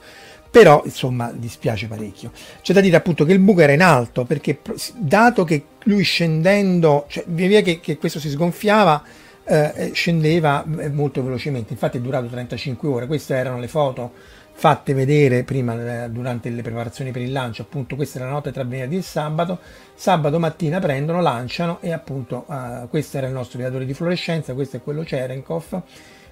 Però 0.50 0.80
insomma 0.84 1.30
dispiace 1.30 1.86
parecchio. 1.86 2.32
C'è 2.62 2.72
da 2.72 2.80
dire 2.80 2.96
appunto 2.96 3.24
che 3.26 3.32
il 3.32 3.38
buco 3.38 3.60
era 3.60 3.72
in 3.72 3.82
alto 3.82 4.24
perché 4.24 4.60
dato 4.96 5.44
che 5.44 5.64
lui 5.84 6.02
scendendo, 6.02 7.04
cioè 7.08 7.24
via 7.26 7.48
via 7.48 7.60
che, 7.60 7.80
che 7.80 7.98
questo 7.98 8.18
si 8.18 8.30
sgonfiava, 8.30 9.02
eh, 9.48 9.90
scendeva 9.94 10.64
eh, 10.78 10.90
molto 10.90 11.22
velocemente. 11.22 11.72
Infatti 11.72 11.98
è 11.98 12.00
durato 12.00 12.26
35 12.26 12.88
ore. 12.88 13.06
Queste 13.06 13.34
erano 13.34 13.58
le 13.58 13.68
foto 13.68 14.12
fatte 14.58 14.92
vedere 14.92 15.44
prima 15.44 16.04
eh, 16.04 16.10
durante 16.10 16.50
le 16.50 16.62
preparazioni 16.62 17.12
per 17.12 17.22
il 17.22 17.30
lancio, 17.30 17.62
appunto 17.62 17.94
questa 17.94 18.18
è 18.18 18.22
la 18.22 18.30
notte 18.30 18.50
tra 18.50 18.64
venerdì 18.64 18.96
e 18.96 19.02
sabato, 19.02 19.60
sabato 19.94 20.40
mattina 20.40 20.80
prendono, 20.80 21.20
lanciano 21.20 21.78
e 21.80 21.92
appunto 21.92 22.44
uh, 22.48 22.88
questo 22.88 23.18
era 23.18 23.28
il 23.28 23.32
nostro 23.32 23.60
viatore 23.60 23.86
di 23.86 23.94
fluorescenza, 23.94 24.54
questo 24.54 24.78
è 24.78 24.82
quello 24.82 25.04
Cherenkov, 25.04 25.82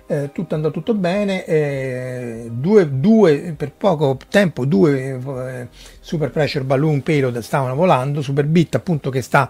eh, 0.08 0.30
tutto 0.32 0.56
andò 0.56 0.72
tutto 0.72 0.94
bene, 0.94 1.44
eh, 1.44 2.48
due, 2.50 2.98
due, 2.98 3.54
per 3.56 3.70
poco 3.70 4.18
tempo 4.28 4.64
due 4.64 5.20
eh, 5.24 5.68
super 6.00 6.30
pressure 6.32 6.64
balloon 6.64 7.02
payload 7.04 7.38
stavano 7.38 7.76
volando, 7.76 8.22
super 8.22 8.46
bit 8.46 8.74
appunto 8.74 9.08
che 9.08 9.22
sta 9.22 9.48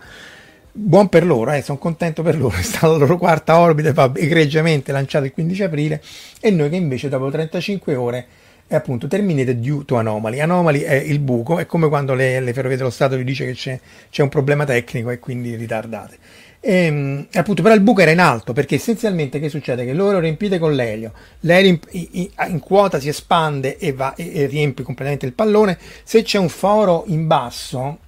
buon 0.76 1.08
per 1.08 1.24
loro, 1.24 1.52
eh, 1.52 1.62
sono 1.62 1.78
contento 1.78 2.22
per 2.22 2.36
loro, 2.36 2.56
è 2.58 2.62
stata 2.62 2.88
la 2.88 2.96
loro 2.96 3.16
quarta 3.16 3.58
orbita 3.58 4.12
egregiamente 4.14 4.92
lanciata 4.92 5.24
il 5.24 5.32
15 5.32 5.62
aprile 5.62 6.02
e 6.40 6.50
noi 6.50 6.68
che 6.68 6.76
invece 6.76 7.08
dopo 7.08 7.30
35 7.30 7.94
ore 7.94 8.26
è 8.68 8.74
appunto 8.74 9.06
terminated 9.06 9.58
due 9.58 9.84
to 9.84 9.96
anomaly. 9.96 10.40
Anomaly 10.40 10.80
è 10.80 10.94
il 10.94 11.20
buco, 11.20 11.58
è 11.58 11.66
come 11.66 11.88
quando 11.88 12.14
le, 12.14 12.40
le 12.40 12.52
ferrovie 12.52 12.76
dello 12.76 12.90
Stato 12.90 13.16
vi 13.16 13.24
dice 13.24 13.46
che 13.46 13.52
c'è, 13.52 13.78
c'è, 14.10 14.22
un 14.22 14.28
problema 14.28 14.64
tecnico 14.64 15.10
e 15.10 15.18
quindi 15.18 15.54
ritardate. 15.54 16.18
E, 16.58 16.84
ehm, 16.84 17.26
appunto, 17.34 17.62
però 17.62 17.74
il 17.74 17.80
buco 17.80 18.00
era 18.00 18.10
in 18.10 18.18
alto 18.18 18.52
perché 18.52 18.74
essenzialmente 18.74 19.38
che 19.38 19.48
succede? 19.48 19.84
Che 19.84 19.92
loro 19.92 20.18
riempite 20.18 20.58
con 20.58 20.74
l'elio, 20.74 21.12
l'elio 21.40 21.70
in, 21.70 22.08
in, 22.12 22.28
in 22.48 22.58
quota 22.58 22.98
si 22.98 23.08
espande 23.08 23.78
e, 23.78 23.92
va, 23.92 24.14
e, 24.14 24.32
e 24.34 24.46
riempie 24.46 24.84
completamente 24.84 25.26
il 25.26 25.32
pallone. 25.32 25.78
Se 26.02 26.22
c'è 26.22 26.38
un 26.38 26.48
foro 26.48 27.04
in 27.06 27.28
basso 27.28 27.98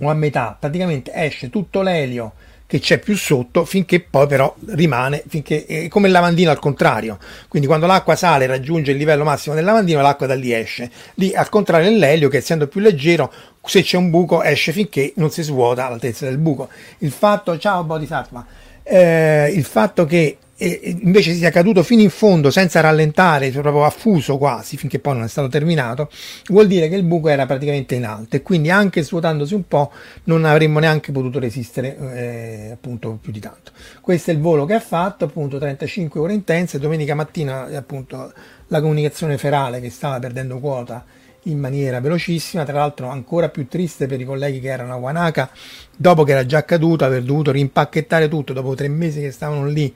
o 0.00 0.08
a 0.08 0.14
metà, 0.14 0.56
praticamente 0.58 1.12
esce 1.14 1.50
tutto 1.50 1.82
l'elio 1.82 2.32
che 2.66 2.80
c'è 2.80 2.98
più 2.98 3.16
sotto 3.16 3.64
finché 3.64 4.00
poi 4.00 4.26
però 4.26 4.52
rimane, 4.68 5.22
finché, 5.28 5.64
è 5.66 5.88
come 5.88 6.06
il 6.06 6.12
lavandino 6.12 6.50
al 6.50 6.58
contrario, 6.58 7.18
quindi 7.48 7.68
quando 7.68 7.86
l'acqua 7.86 8.16
sale 8.16 8.46
raggiunge 8.46 8.92
il 8.92 8.96
livello 8.96 9.22
massimo 9.22 9.54
del 9.54 9.64
lavandino 9.64 10.00
l'acqua 10.00 10.26
da 10.26 10.34
lì 10.34 10.52
esce, 10.52 10.90
lì 11.14 11.34
al 11.34 11.48
contrario 11.48 11.90
l'elio 11.90 12.28
che 12.28 12.38
essendo 12.38 12.66
più 12.66 12.80
leggero 12.80 13.30
se 13.62 13.82
c'è 13.82 13.96
un 13.96 14.10
buco 14.10 14.42
esce 14.42 14.72
finché 14.72 15.12
non 15.16 15.30
si 15.30 15.42
svuota 15.42 15.86
all'altezza 15.86 16.24
del 16.24 16.38
buco. 16.38 16.68
Il 16.98 17.12
fatto, 17.12 17.56
ciao 17.58 17.84
Bodhisattva, 17.84 18.44
eh, 18.82 19.52
il 19.54 19.64
fatto 19.64 20.04
che 20.04 20.38
e 20.64 20.96
invece 21.02 21.34
sia 21.34 21.50
caduto 21.50 21.82
fino 21.82 22.00
in 22.00 22.08
fondo 22.08 22.50
senza 22.50 22.80
rallentare, 22.80 23.50
proprio 23.50 23.84
affuso 23.84 24.38
quasi 24.38 24.78
finché 24.78 24.98
poi 24.98 25.14
non 25.14 25.24
è 25.24 25.28
stato 25.28 25.48
terminato, 25.48 26.10
vuol 26.48 26.66
dire 26.66 26.88
che 26.88 26.94
il 26.94 27.02
buco 27.02 27.28
era 27.28 27.44
praticamente 27.44 27.94
in 27.94 28.06
alto. 28.06 28.36
E 28.36 28.42
quindi 28.42 28.70
anche 28.70 29.02
svuotandosi 29.02 29.54
un 29.54 29.68
po' 29.68 29.92
non 30.24 30.46
avremmo 30.46 30.78
neanche 30.78 31.12
potuto 31.12 31.38
resistere 31.38 31.96
eh, 32.14 32.70
appunto 32.72 33.18
più 33.20 33.30
di 33.30 33.40
tanto. 33.40 33.72
Questo 34.00 34.30
è 34.30 34.34
il 34.34 34.40
volo 34.40 34.64
che 34.64 34.72
ha 34.72 34.80
fatto, 34.80 35.26
appunto 35.26 35.58
35 35.58 36.18
ore 36.18 36.32
intense, 36.32 36.78
domenica 36.78 37.14
mattina 37.14 37.64
appunto 37.76 38.32
la 38.68 38.80
comunicazione 38.80 39.36
ferale 39.36 39.80
che 39.80 39.90
stava 39.90 40.18
perdendo 40.18 40.58
quota 40.60 41.04
in 41.44 41.58
maniera 41.58 42.00
velocissima, 42.00 42.64
tra 42.64 42.78
l'altro 42.78 43.08
ancora 43.08 43.50
più 43.50 43.68
triste 43.68 44.06
per 44.06 44.18
i 44.18 44.24
colleghi 44.24 44.60
che 44.60 44.68
erano 44.68 44.94
a 44.94 44.96
Wanaka, 44.96 45.50
dopo 45.94 46.24
che 46.24 46.32
era 46.32 46.46
già 46.46 46.58
accaduto, 46.58 47.04
aver 47.04 47.22
dovuto 47.22 47.50
rimpacchettare 47.52 48.28
tutto 48.28 48.54
dopo 48.54 48.74
tre 48.74 48.88
mesi 48.88 49.20
che 49.20 49.30
stavano 49.30 49.66
lì 49.66 49.94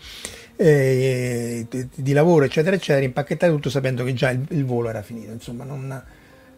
eh, 0.60 1.66
di 1.94 2.12
lavoro, 2.12 2.44
eccetera, 2.44 2.74
eccetera, 2.74 3.04
impacchettare 3.04 3.52
tutto 3.52 3.70
sapendo 3.70 4.02
che 4.02 4.12
già 4.12 4.30
il, 4.30 4.44
il 4.50 4.64
volo 4.64 4.88
era 4.88 5.02
finito. 5.02 5.30
Insomma, 5.30 5.62
non, 5.62 6.02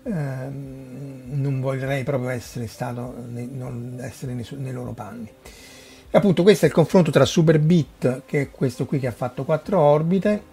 ehm, 0.05 1.23
non 1.33 1.61
vorrei 1.61 2.03
proprio 2.03 2.31
essere 2.31 2.67
stato 2.67 3.15
nei, 3.29 3.49
non 3.53 3.99
essere 4.01 4.33
nei, 4.33 4.47
nei, 4.53 4.73
loro 4.73 4.93
panni. 4.93 5.31
E 6.11 6.17
appunto, 6.17 6.43
questo 6.43 6.65
è 6.65 6.69
il 6.69 6.75
confronto 6.75 7.11
tra 7.11 7.27
Superbit, 7.27 8.23
che 8.25 8.41
è 8.41 8.51
questo 8.51 8.87
qui 8.87 8.99
che 8.99 9.07
ha 9.07 9.13
fatto 9.13 9.45
quattro 9.45 9.79
orbite. 9.79 10.49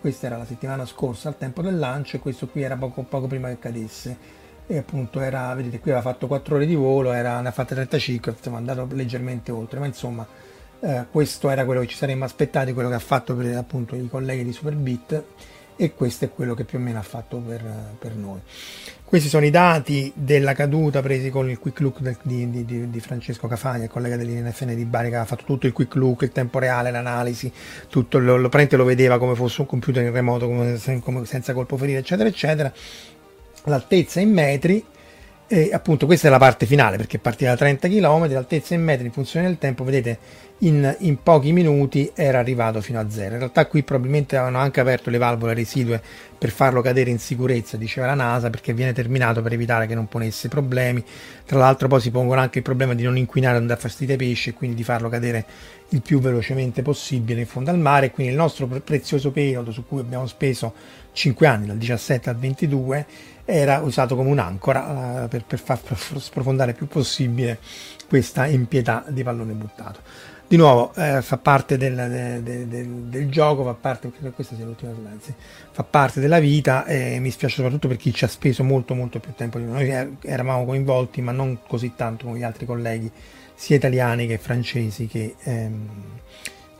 Questa 0.00 0.26
era 0.26 0.36
la 0.36 0.46
settimana 0.46 0.86
scorsa 0.86 1.28
al 1.28 1.36
tempo 1.36 1.62
del 1.62 1.76
lancio, 1.76 2.16
e 2.16 2.20
questo 2.20 2.46
qui 2.46 2.62
era 2.62 2.76
poco, 2.76 3.02
poco 3.02 3.26
prima 3.26 3.48
che 3.48 3.58
cadesse 3.58 4.42
e 4.66 4.78
appunto 4.78 5.20
era, 5.20 5.52
vedete 5.54 5.78
qui 5.78 5.90
aveva 5.90 6.10
fatto 6.10 6.26
4 6.26 6.54
ore 6.56 6.64
di 6.66 6.74
volo, 6.74 7.12
era, 7.12 7.40
ne 7.40 7.48
ha 7.48 7.52
fatte 7.52 7.74
35, 7.74 8.32
insomma 8.32 8.56
è 8.56 8.60
andato 8.60 8.88
leggermente 8.94 9.52
oltre, 9.52 9.78
ma 9.78 9.84
insomma 9.84 10.26
eh, 10.80 11.04
questo 11.10 11.50
era 11.50 11.64
quello 11.64 11.80
che 11.80 11.86
ci 11.86 11.96
saremmo 11.96 12.24
aspettati, 12.24 12.72
quello 12.72 12.88
che 12.88 12.94
ha 12.94 13.00
fatto 13.00 13.34
per 13.34 13.56
appunto 13.56 13.94
i 13.96 14.08
colleghi 14.08 14.44
di 14.44 14.52
Superbit 14.52 15.24
e 15.76 15.94
questo 15.94 16.24
è 16.24 16.30
quello 16.30 16.54
che 16.54 16.64
più 16.64 16.78
o 16.78 16.80
meno 16.80 16.98
ha 16.98 17.02
fatto 17.02 17.38
per, 17.38 17.62
per 17.98 18.14
noi. 18.14 18.40
Questi 19.04 19.28
sono 19.28 19.44
i 19.44 19.50
dati 19.50 20.12
della 20.14 20.54
caduta 20.54 21.00
presi 21.00 21.30
con 21.30 21.48
il 21.48 21.58
quick 21.58 21.80
look 21.80 22.00
del, 22.00 22.16
di, 22.22 22.64
di, 22.64 22.90
di, 22.90 23.00
Francesco 23.00 23.46
Cafagna, 23.46 23.84
il 23.84 23.90
collega 23.90 24.16
dell'INFN 24.16 24.74
di 24.74 24.84
Bari 24.84 25.10
che 25.10 25.16
ha 25.16 25.24
fatto 25.24 25.44
tutto 25.44 25.66
il 25.66 25.72
quick 25.72 25.94
look, 25.94 26.22
il 26.22 26.32
tempo 26.32 26.58
reale, 26.58 26.90
l'analisi, 26.90 27.52
tutto 27.88 28.18
lo, 28.18 28.36
lo, 28.36 28.50
lo 28.50 28.84
vedeva 28.84 29.18
come 29.18 29.34
fosse 29.34 29.60
un 29.60 29.66
computer 29.66 30.02
in 30.02 30.12
remoto, 30.12 30.46
come, 30.46 30.80
come, 31.00 31.24
senza 31.26 31.52
colpo 31.52 31.76
ferire, 31.76 32.00
eccetera, 32.00 32.28
eccetera. 32.28 32.72
L'altezza 33.64 34.20
in 34.20 34.32
metri 34.32 34.84
e 35.46 35.70
appunto 35.72 36.06
questa 36.06 36.28
è 36.28 36.30
la 36.30 36.38
parte 36.38 36.64
finale 36.64 36.96
perché 36.96 37.18
partiva 37.18 37.50
da 37.50 37.56
30 37.56 37.88
km, 37.88 38.32
l'altezza 38.32 38.74
in 38.74 38.82
metri 38.82 39.06
in 39.06 39.12
funzione 39.12 39.46
del 39.46 39.58
tempo, 39.58 39.84
vedete 39.84 40.18
in, 40.58 40.96
in, 41.00 41.22
pochi 41.22 41.52
minuti 41.52 42.10
era 42.14 42.38
arrivato 42.38 42.80
fino 42.80 42.98
a 42.98 43.10
zero. 43.10 43.32
In 43.32 43.38
realtà 43.38 43.66
qui 43.66 43.82
probabilmente 43.82 44.36
avevano 44.36 44.62
anche 44.62 44.80
aperto 44.80 45.10
le 45.10 45.18
valvole 45.18 45.52
residue 45.52 46.00
per 46.38 46.50
farlo 46.50 46.80
cadere 46.80 47.10
in 47.10 47.18
sicurezza, 47.18 47.76
diceva 47.76 48.06
la 48.06 48.14
NASA, 48.14 48.48
perché 48.48 48.72
viene 48.72 48.92
terminato 48.92 49.42
per 49.42 49.52
evitare 49.52 49.86
che 49.86 49.94
non 49.94 50.08
ponesse 50.08 50.48
problemi. 50.48 51.04
Tra 51.44 51.58
l'altro 51.58 51.88
poi 51.88 52.00
si 52.00 52.10
pongono 52.10 52.40
anche 52.40 52.58
il 52.58 52.64
problema 52.64 52.94
di 52.94 53.02
non 53.02 53.18
inquinare, 53.18 53.58
non 53.58 53.66
dar 53.66 53.78
fastidio 53.78 54.14
ai 54.14 54.20
pesci 54.20 54.50
e 54.50 54.52
quindi 54.54 54.76
di 54.76 54.84
farlo 54.84 55.08
cadere 55.08 55.44
il 55.90 56.00
più 56.00 56.20
velocemente 56.20 56.82
possibile 56.82 57.40
in 57.40 57.46
fondo 57.46 57.70
al 57.70 57.78
mare. 57.78 58.10
Quindi 58.10 58.32
il 58.32 58.38
nostro 58.38 58.66
prezioso 58.66 59.30
periodo 59.30 59.72
su 59.72 59.84
cui 59.86 60.00
abbiamo 60.00 60.26
speso 60.26 60.72
5 61.12 61.46
anni, 61.46 61.66
dal 61.66 61.76
17 61.76 62.30
al 62.30 62.36
22, 62.36 63.06
era 63.44 63.80
usato 63.80 64.16
come 64.16 64.30
un'ancora 64.30 65.24
eh, 65.24 65.28
per, 65.28 65.44
per 65.44 65.58
far 65.58 65.78
sprofondare 66.18 66.70
il 66.70 66.76
più 66.76 66.86
possibile 66.86 67.58
questa 68.08 68.46
impietà 68.46 69.04
di 69.08 69.22
pallone 69.22 69.52
buttato. 69.52 70.00
Di 70.46 70.56
nuovo 70.56 70.92
eh, 70.94 71.22
fa 71.22 71.38
parte 71.38 71.78
del, 71.78 71.94
del, 72.42 72.66
del, 72.68 72.86
del, 72.86 73.28
gioco, 73.30 73.64
fa 73.64 73.72
parte, 73.72 74.12
questa 74.34 74.54
sia 74.54 74.64
l'ultima 74.66 74.92
slide, 74.92 75.34
fa 75.70 75.82
parte 75.84 76.20
della 76.20 76.38
vita 76.38 76.84
e 76.84 77.18
mi 77.18 77.30
spiace 77.30 77.56
soprattutto 77.56 77.88
per 77.88 77.96
chi 77.96 78.12
ci 78.12 78.24
ha 78.24 78.28
speso 78.28 78.62
molto 78.62 78.94
molto 78.94 79.20
più 79.20 79.32
tempo 79.34 79.58
di 79.58 79.64
noi. 79.64 79.88
Noi 79.88 80.16
eravamo 80.22 80.66
coinvolti 80.66 81.22
ma 81.22 81.32
non 81.32 81.60
così 81.66 81.94
tanto 81.96 82.26
come 82.26 82.38
gli 82.38 82.42
altri 82.42 82.66
colleghi, 82.66 83.10
sia 83.54 83.76
italiani 83.76 84.26
che 84.26 84.36
francesi 84.36 85.06
che, 85.06 85.34
ehm, 85.42 85.88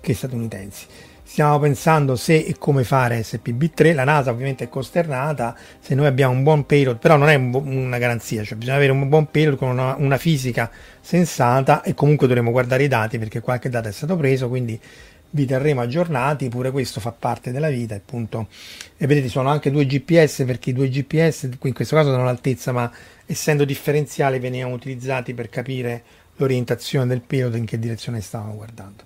che 0.00 0.14
statunitensi 0.14 0.86
stiamo 1.24 1.58
pensando 1.58 2.14
se 2.14 2.36
e 2.36 2.56
come 2.58 2.84
fare 2.84 3.20
SPB3, 3.20 3.94
la 3.94 4.04
NASA 4.04 4.30
ovviamente 4.30 4.64
è 4.64 4.68
costernata, 4.68 5.56
se 5.80 5.94
noi 5.94 6.06
abbiamo 6.06 6.34
un 6.34 6.42
buon 6.42 6.66
payload, 6.66 6.98
però 6.98 7.16
non 7.16 7.28
è 7.28 7.34
un, 7.34 7.52
una 7.54 7.98
garanzia, 7.98 8.44
cioè 8.44 8.56
bisogna 8.56 8.76
avere 8.76 8.92
un 8.92 9.08
buon 9.08 9.30
payload 9.30 9.56
con 9.56 9.70
una, 9.70 9.96
una, 9.98 10.18
fisica 10.18 10.70
sensata 11.00 11.82
e 11.82 11.94
comunque 11.94 12.26
dovremo 12.26 12.50
guardare 12.50 12.84
i 12.84 12.88
dati 12.88 13.18
perché 13.18 13.40
qualche 13.40 13.68
dato 13.68 13.88
è 13.88 13.92
stato 13.92 14.16
preso, 14.16 14.48
quindi 14.48 14.78
vi 15.30 15.46
terremo 15.46 15.80
aggiornati, 15.80 16.48
pure 16.48 16.70
questo 16.70 17.00
fa 17.00 17.10
parte 17.10 17.50
della 17.50 17.68
vita 17.68 17.96
appunto. 17.96 18.46
E 18.96 19.06
vedete 19.06 19.28
sono 19.28 19.48
anche 19.48 19.70
due 19.70 19.86
GPS 19.86 20.44
perché 20.46 20.70
i 20.70 20.72
due 20.72 20.88
GPS 20.88 21.48
in 21.60 21.72
questo 21.72 21.96
caso 21.96 22.10
sono 22.10 22.22
all'altezza 22.22 22.70
ma 22.70 22.90
essendo 23.26 23.64
differenziali 23.64 24.38
venivano 24.38 24.74
utilizzati 24.74 25.34
per 25.34 25.48
capire 25.48 26.02
l'orientazione 26.36 27.06
del 27.06 27.20
payload 27.20 27.56
in 27.56 27.64
che 27.64 27.78
direzione 27.78 28.20
stavano 28.20 28.54
guardando. 28.54 29.04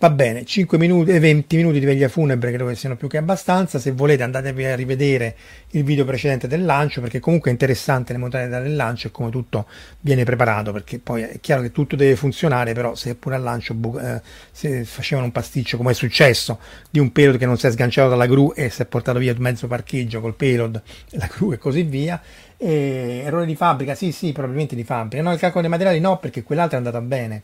Va 0.00 0.10
bene, 0.10 0.44
5 0.44 0.78
minuti 0.78 1.10
e 1.10 1.18
20 1.18 1.56
minuti 1.56 1.80
di 1.80 1.84
veglia 1.84 2.08
funebre 2.08 2.50
credo 2.50 2.68
che 2.68 2.76
siano 2.76 2.94
più 2.94 3.08
che 3.08 3.16
abbastanza. 3.16 3.80
Se 3.80 3.90
volete 3.90 4.22
andatevi 4.22 4.64
a 4.64 4.76
rivedere 4.76 5.34
il 5.70 5.82
video 5.82 6.04
precedente 6.04 6.46
del 6.46 6.64
lancio 6.64 7.00
perché 7.00 7.18
comunque 7.18 7.50
è 7.50 7.52
interessante 7.52 8.12
le 8.12 8.20
modalità 8.20 8.60
del 8.60 8.76
lancio 8.76 9.08
e 9.08 9.10
come 9.10 9.30
tutto 9.30 9.66
viene 9.98 10.22
preparato 10.22 10.70
perché 10.70 11.00
poi 11.00 11.22
è 11.22 11.40
chiaro 11.40 11.62
che 11.62 11.72
tutto 11.72 11.96
deve 11.96 12.14
funzionare 12.14 12.74
però 12.74 12.94
se 12.94 13.16
pure 13.16 13.34
al 13.34 13.42
lancio 13.42 13.74
eh, 14.00 14.22
se 14.52 14.84
facevano 14.84 15.26
un 15.26 15.32
pasticcio 15.32 15.76
come 15.76 15.90
è 15.90 15.94
successo 15.94 16.60
di 16.88 17.00
un 17.00 17.10
payload 17.10 17.36
che 17.36 17.46
non 17.46 17.58
si 17.58 17.66
è 17.66 17.70
sganciato 17.72 18.08
dalla 18.08 18.26
gru 18.26 18.52
e 18.54 18.70
si 18.70 18.82
è 18.82 18.86
portato 18.86 19.18
via 19.18 19.34
mezzo 19.38 19.66
parcheggio 19.66 20.20
col 20.20 20.34
payload, 20.34 20.80
la 21.10 21.26
gru 21.26 21.52
e 21.52 21.58
così 21.58 21.82
via 21.82 22.22
e 22.56 23.22
errore 23.24 23.46
di 23.46 23.56
fabbrica, 23.56 23.96
sì 23.96 24.12
sì 24.12 24.30
probabilmente 24.30 24.76
di 24.76 24.84
fabbrica, 24.84 25.24
no 25.24 25.32
il 25.32 25.40
calcolo 25.40 25.62
dei 25.62 25.70
materiali 25.70 25.98
no 25.98 26.18
perché 26.18 26.44
quell'altro 26.44 26.76
è 26.76 26.78
andata 26.78 27.00
bene 27.00 27.42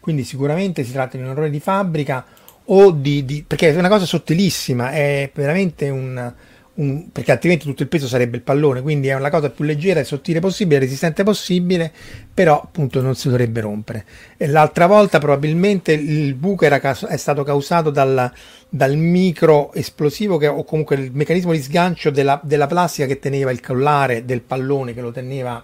quindi 0.00 0.24
sicuramente 0.24 0.82
si 0.82 0.92
tratta 0.92 1.16
di 1.16 1.22
un 1.22 1.30
errore 1.30 1.50
di 1.50 1.60
fabbrica 1.60 2.24
o 2.72 2.90
di, 2.90 3.24
di 3.24 3.44
perché 3.46 3.70
è 3.70 3.76
una 3.76 3.88
cosa 3.88 4.06
sottilissima, 4.06 4.92
è 4.92 5.30
veramente 5.34 5.88
un, 5.88 6.32
un, 6.74 7.10
perché 7.10 7.32
altrimenti 7.32 7.66
tutto 7.66 7.82
il 7.82 7.88
peso 7.88 8.06
sarebbe 8.06 8.36
il 8.36 8.42
pallone, 8.42 8.80
quindi 8.80 9.08
è 9.08 9.14
una 9.14 9.30
cosa 9.30 9.50
più 9.50 9.64
leggera 9.64 10.00
e 10.00 10.04
sottile 10.04 10.40
possibile, 10.40 10.78
resistente 10.78 11.24
possibile, 11.24 11.92
però 12.32 12.60
appunto 12.60 13.00
non 13.00 13.16
si 13.16 13.28
dovrebbe 13.28 13.60
rompere. 13.60 14.04
E 14.36 14.46
l'altra 14.46 14.86
volta 14.86 15.18
probabilmente 15.18 15.92
il 15.92 16.34
buco 16.34 16.64
era, 16.64 16.80
è 16.80 17.16
stato 17.16 17.42
causato 17.42 17.90
dal, 17.90 18.32
dal 18.68 18.96
micro 18.96 19.72
esplosivo 19.72 20.36
che, 20.36 20.46
o 20.46 20.64
comunque 20.64 20.96
il 20.96 21.10
meccanismo 21.12 21.52
di 21.52 21.60
sgancio 21.60 22.10
della, 22.10 22.40
della 22.42 22.68
plastica 22.68 23.06
che 23.06 23.18
teneva 23.18 23.50
il 23.50 23.60
collare 23.60 24.24
del 24.24 24.42
pallone 24.42 24.94
che 24.94 25.00
lo 25.00 25.10
teneva 25.10 25.62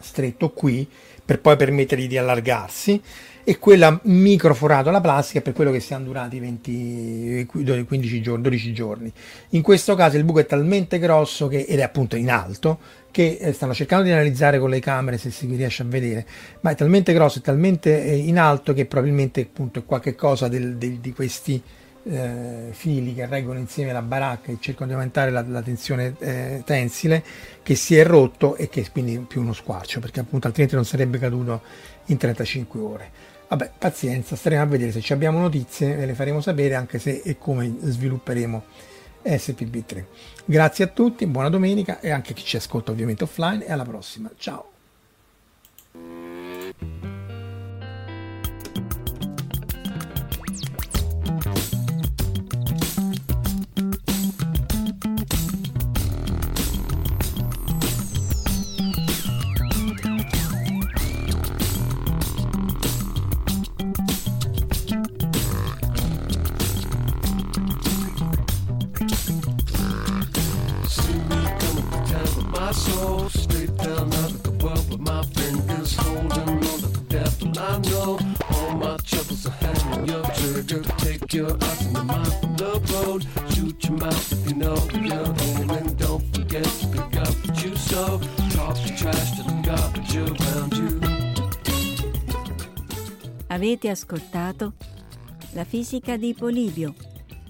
stretto 0.00 0.50
qui 0.50 0.86
per 1.24 1.40
poi 1.40 1.56
permettergli 1.56 2.06
di 2.06 2.18
allargarsi 2.18 3.00
e 3.46 3.58
quella 3.58 4.00
microforato 4.04 4.88
alla 4.88 5.02
plastica 5.02 5.42
per 5.42 5.52
quello 5.52 5.70
che 5.70 5.78
siano 5.78 6.04
durati 6.04 6.38
20, 6.38 7.46
15 7.46 8.22
giorni, 8.22 8.42
12 8.42 8.72
giorni. 8.72 9.12
In 9.50 9.62
questo 9.62 9.94
caso 9.94 10.16
il 10.16 10.24
buco 10.24 10.40
è 10.40 10.46
talmente 10.46 10.98
grosso 10.98 11.46
che, 11.46 11.66
ed 11.68 11.78
è 11.78 11.82
appunto 11.82 12.16
in 12.16 12.30
alto 12.30 12.78
che 13.10 13.36
eh, 13.38 13.52
stanno 13.52 13.74
cercando 13.74 14.04
di 14.04 14.12
analizzare 14.12 14.58
con 14.58 14.70
le 14.70 14.80
camere 14.80 15.18
se 15.18 15.30
si 15.30 15.46
riesce 15.46 15.82
a 15.82 15.86
vedere, 15.86 16.26
ma 16.60 16.70
è 16.70 16.74
talmente 16.74 17.12
grosso 17.12 17.38
e 17.38 17.42
talmente 17.42 18.02
eh, 18.02 18.16
in 18.16 18.38
alto 18.38 18.72
che 18.72 18.86
probabilmente 18.86 19.42
appunto 19.42 19.80
è 19.80 19.84
qualche 19.84 20.14
cosa 20.14 20.48
del, 20.48 20.76
del, 20.76 20.94
di 20.98 21.12
questi 21.12 21.62
eh, 22.04 22.68
fili 22.72 23.14
che 23.14 23.26
reggono 23.26 23.58
insieme 23.58 23.92
la 23.92 24.02
baracca 24.02 24.52
e 24.52 24.58
cercano 24.60 24.88
di 24.88 24.92
aumentare 24.92 25.30
la, 25.30 25.42
la 25.46 25.62
tensione 25.62 26.14
eh, 26.18 26.62
tensile 26.64 27.24
che 27.62 27.74
si 27.74 27.96
è 27.96 28.04
rotto 28.04 28.56
e 28.56 28.68
che 28.68 28.86
quindi 28.90 29.18
più 29.18 29.40
uno 29.40 29.52
squarcio 29.52 30.00
perché 30.00 30.20
appunto 30.20 30.46
altrimenti 30.46 30.76
non 30.76 30.84
sarebbe 30.84 31.18
caduto 31.18 31.62
in 32.06 32.16
35 32.16 32.80
ore. 32.80 33.10
Vabbè, 33.48 33.72
pazienza, 33.78 34.36
staremo 34.36 34.62
a 34.62 34.66
vedere 34.66 34.90
se 34.90 35.00
ci 35.00 35.12
abbiamo 35.12 35.38
notizie, 35.38 35.94
ve 35.94 36.06
le 36.06 36.14
faremo 36.14 36.40
sapere 36.40 36.74
anche 36.74 36.98
se 36.98 37.22
e 37.24 37.38
come 37.38 37.72
svilupperemo 37.80 38.64
SPB3. 39.24 40.04
Grazie 40.44 40.84
a 40.84 40.88
tutti, 40.88 41.26
buona 41.26 41.48
domenica 41.48 42.00
e 42.00 42.10
anche 42.10 42.32
a 42.32 42.34
chi 42.34 42.44
ci 42.44 42.56
ascolta 42.56 42.90
ovviamente 42.90 43.24
offline 43.24 43.64
e 43.64 43.72
alla 43.72 43.84
prossima. 43.84 44.30
Ciao! 44.36 44.70
Avete 93.74 93.90
ascoltato 93.90 94.74
La 95.54 95.64
fisica 95.64 96.16
di 96.16 96.32
Polibio. 96.32 96.94